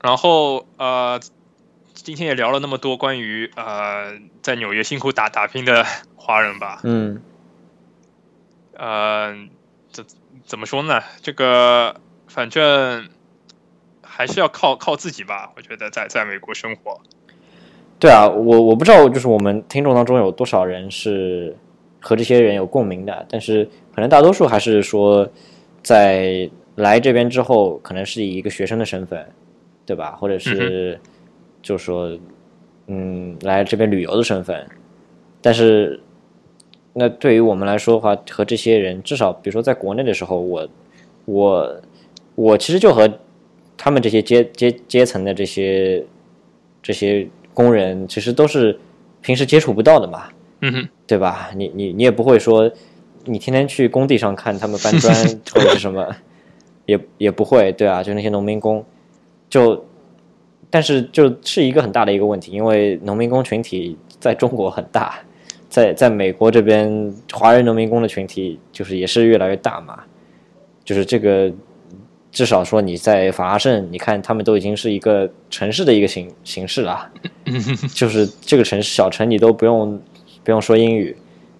[0.02, 1.20] 然后呃，
[1.94, 5.86] 今天也聊了那么多关于呃在纽约辛苦打打拼的
[6.16, 7.22] 华人吧，嗯，
[8.76, 9.34] 呃，
[9.92, 10.04] 怎
[10.44, 11.00] 怎么说呢？
[11.22, 11.94] 这个
[12.26, 13.08] 反正
[14.02, 15.52] 还是要靠靠自己吧。
[15.56, 17.00] 我觉得在在美国生活，
[18.00, 21.56] 对啊，我我不知道，就是我们听众当中有多少人是
[22.00, 25.28] 和这些人有共鸣的，但是可能大多数还是说，
[25.82, 29.32] 在来这边之后，可能是以一个学生的身份，
[29.86, 30.12] 对吧？
[30.12, 30.98] 或者是
[31.62, 32.16] 就说，
[32.86, 34.66] 嗯，来这边旅游的身份，
[35.40, 36.00] 但是。
[36.94, 40.68] 那对于我们来说的话，和这些人至少，比如说在国内的时候，我
[41.24, 41.80] 我
[42.34, 43.10] 我其实就和
[43.78, 46.04] 他们这些阶阶阶层的这些
[46.82, 48.78] 这些工人，其实都是
[49.22, 50.28] 平时接触不到的嘛，
[50.60, 51.48] 嗯哼，对吧？
[51.56, 52.70] 你你你也不会说，
[53.24, 55.14] 你天天去工地上看他们搬砖
[55.54, 56.14] 或者是什么，
[56.84, 58.84] 也也不会，对啊，就那些农民工，
[59.52, 59.84] 就
[60.70, 65.18] 但是就是一个很大的一个问题，因为农民工群体在中国很大。
[65.68, 70.00] 在在美国这边，华人农民工的群体就是也是越来越大嘛，
[70.84, 71.52] 就是这个
[72.30, 77.10] 至少说你在法拉盛，你看他们都已经是一个城市的一个形形式了，
[77.94, 80.00] 就是这个城市小城你都不用
[80.44, 81.16] 不用说英语，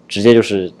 [0.07, 0.71] 直接就是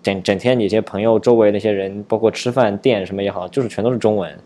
[0.00, 4.36] 整整天你这些朋友周围那些人，包括吃饭店什么也好，就是全都是中文，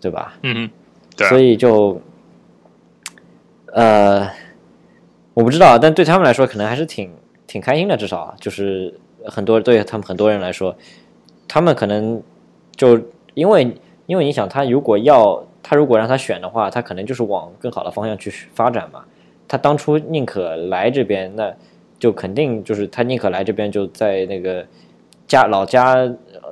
[0.00, 0.34] 对吧？
[0.42, 0.70] 嗯哼，
[1.16, 2.00] 对、所以就
[3.72, 4.28] 呃，
[5.32, 7.12] 我不知道，但对他们来说可能还是挺
[7.46, 10.76] 挺开心的，至少就是很多对他们很多人来说，
[11.48, 12.22] 他们可能
[12.76, 13.00] 就
[13.34, 19.04] 因为因为你想，他如果要他如果让他选的话，他可能就是往更好的方向去发展嘛。
[19.48, 21.52] 他当初宁可来这边，那
[21.98, 24.66] 就肯定就是他宁可来这边，就在那个
[25.26, 25.96] 家老家，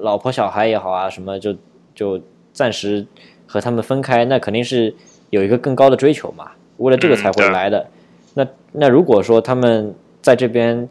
[0.00, 1.56] 老婆小孩也好啊，什么就
[1.94, 2.20] 就
[2.52, 3.06] 暂时
[3.52, 4.94] 和他们分开，那肯定是
[5.28, 7.86] 有一个更高的追求嘛，为了这个才会来的。
[8.32, 10.88] 那那如果说他们在这边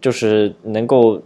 [0.00, 1.22] 就是能够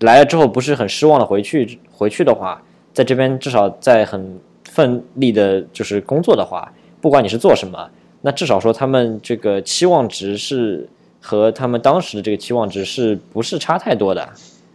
[0.00, 7.90] 来了之后不是很失望的回去回去的话，在这边至少在很奋力的就是工作的话，不管你是做什么，
[8.20, 10.86] 那至少说他们这个期望值是
[11.18, 14.28] 和他们当时的这个期望值是不是差太多的？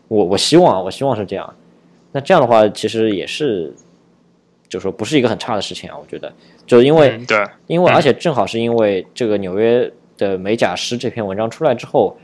[0.08, 1.54] 我我希望啊，我希望是这样。
[2.12, 3.72] 那这样的话，其实也是，
[4.72, 6.32] 就说不是一个很差的事情啊，我觉得，
[6.66, 7.94] 就是因为、嗯对，因为嗯。
[7.94, 12.16] 而且正好是因为这个纽约的美甲师这篇文章出来之后，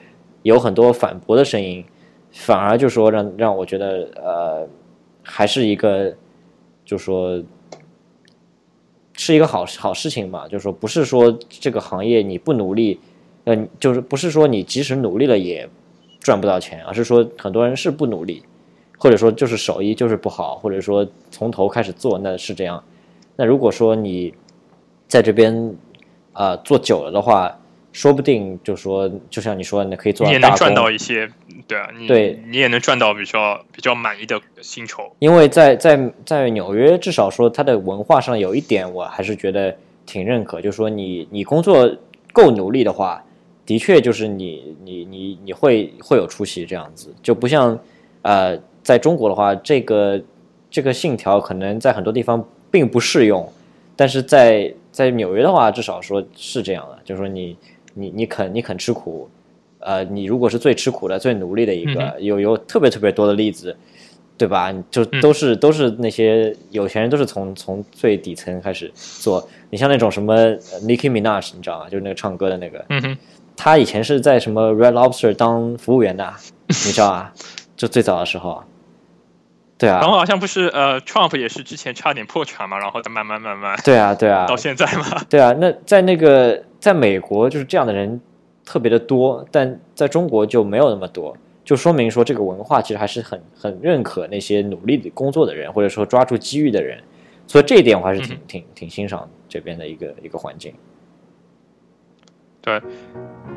[0.43, 1.83] 有很多反驳的声音，
[2.31, 4.65] 反而就说让让我觉得呃，
[5.21, 6.15] 还是一个
[6.85, 7.43] 就说
[9.17, 12.97] 是一个好好事情嘛，就说不是说这个行业你不努力，
[13.43, 15.67] 呃，就是不是说你即使努力了也
[16.21, 18.41] 赚不到钱，而是说很多人是不努力，
[18.97, 22.83] 或者说就是手艺就是不好，或者说从头开始做，那是这样。
[23.35, 24.33] 那如果说你
[25.07, 25.53] 在这边
[26.33, 27.57] 啊、呃做久了的话，
[27.93, 31.27] 说不定就说就像你说的，你可以做你也能赚到一些，
[31.67, 35.11] 对啊，你对你也能赚到比较比较满意的薪酬。
[35.19, 39.75] 因为在在在纽约，至少说它的文化上有一点，我还是觉得
[40.05, 41.91] 挺认可，就是说你你工作
[42.31, 43.23] 够努力的话，
[43.65, 47.79] 的确就是你你你你会会有出息这样子，就不像
[48.21, 48.55] 呃
[48.87, 50.21] 在中国的话，这个
[50.69, 53.45] 这个信条可能在很多地方并不适用，
[53.97, 57.57] 但是在在纽约的话，至少说是这样的，就是说你
[57.95, 59.29] 你你肯你肯吃苦，
[59.79, 63.75] 呃，你如果是最吃苦的、最努力的一个，嗯有有特别特别多的例子，
[64.37, 64.73] 对吧？
[64.89, 69.45] 就嗯都是、都是那些有钱人，都是从从最底层开始做。
[69.69, 71.89] 你像那种什么呃 Nicki Minaj，你知道吗？
[71.89, 73.17] 就是那个唱歌的那个，嗯，
[73.57, 76.33] 他以前是在什么 Red Lobster 当服务员的，
[76.69, 77.33] 你知道啊？
[77.75, 78.63] 就最早的时候，
[79.77, 79.99] 对啊。
[80.01, 88.19] 然，后好像不是呃，Trump 也是之前差点破产嘛，然后再慢慢慢慢对啊，对啊， 到现在嘛，对啊，那在那个在美国就是这样的人
[88.65, 97.01] 特别的多，但在中国就没有那么多，就说明说这个文化其实还是很很认可那些努力的工作的人，或者说抓住机遇的人，
[97.45, 100.73] 所以这一点我还是挺、嗯挺挺欣赏这边的一个一个环境。
[102.61, 102.81] 对，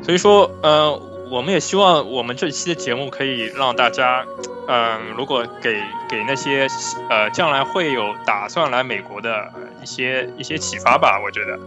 [0.01, 1.01] 所以说，呃，
[1.31, 4.25] 我们也希望我们这一期的节目可以让大家，
[4.67, 6.67] 嗯、如果给给那些
[7.09, 11.57] 呃将来会有打算来美国的呃一些一些启发吧，我觉得，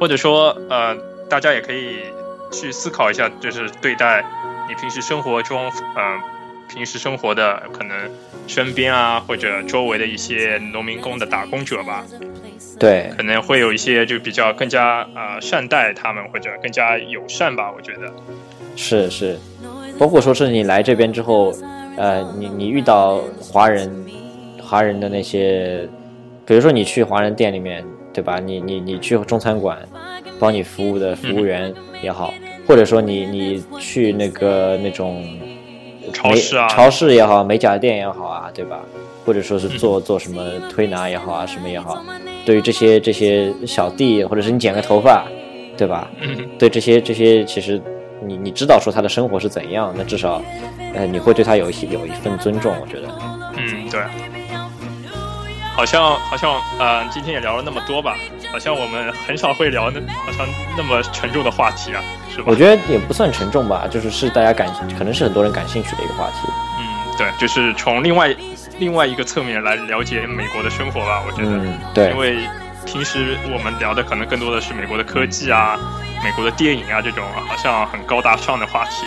[0.00, 0.96] 或者说，呃，
[1.28, 1.98] 大家也可以
[2.50, 4.24] 去思考一下，就是对待
[4.66, 6.18] 你平时生活中，呃，
[6.72, 8.10] 平时生活的可能
[8.46, 12.02] 身边啊或者周围的一些农民工的打工者吧，
[12.80, 13.12] 对。
[13.14, 18.10] 可能会有一些就比较更加呃善待他们或者更加友善吧，我觉得。
[18.74, 19.38] 是是，
[19.98, 21.52] 包括说是你来这边之后，
[21.96, 23.90] 呃，你你遇到华人
[24.62, 25.88] 华人的那些，
[26.46, 28.38] 比如说你去华人店里面，对吧？
[28.38, 29.78] 你你你去中餐馆，
[30.38, 32.32] 帮你服务的服务员也好，
[32.66, 35.24] 或者说你你去那个那种
[36.12, 38.80] 超市啊超市也好，美甲店也好啊，对吧？
[39.24, 42.04] 或者说是嗯做做什么推拿也好啊，什么也好，
[42.44, 45.24] 对于这些这些小弟，或者是你剪个头发，
[45.76, 46.10] 对吧？
[46.20, 47.80] 嗯，对这些这些，其实
[48.26, 50.42] 你你知道说他的生活是怎样，那至少，
[50.94, 53.08] 呃，你会对他有一些有一份尊重，我觉得。
[53.56, 54.00] 嗯，对。
[55.74, 58.14] 好像好像呃，今天也聊了那么多吧，
[58.52, 60.46] 好像我们很少会聊那好像
[60.76, 62.44] 那么沉重的话题啊，是吧？
[62.46, 64.68] 我觉得也不算沉重吧，就是是大家感，
[64.98, 66.48] 可能是很多人感兴趣的一个话题。
[66.78, 68.34] 嗯，对，就是从另外
[68.78, 72.36] 另外一个侧面来了解美国的生活吧，我觉得，嗯，对因，为
[72.84, 75.78] 平时我们聊的可能更多的是美国的科技啊、
[76.22, 79.06] 美国的电影啊这种好像很高大上的话题，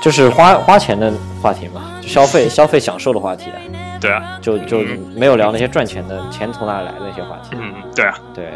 [0.00, 1.12] 就是花花钱的
[1.42, 3.58] 话题嘛，就消费消费享受的话题啊。
[4.00, 4.78] 对啊，就就
[5.16, 7.56] 没有聊那些赚钱的、钱从哪里来的那些话题。
[7.58, 8.52] 嗯，对啊，对。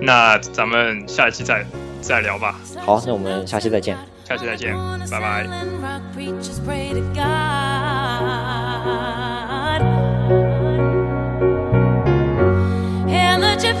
[0.00, 1.64] 那咱们下一期再
[2.00, 2.56] 再聊吧。
[2.84, 3.96] 好，那我们下期再见。
[4.28, 4.76] 下期再见，
[5.08, 5.46] 拜拜。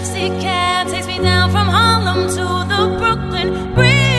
[0.06, 4.15] taxi cab takes me down from Harlem to the Brooklyn Bridge.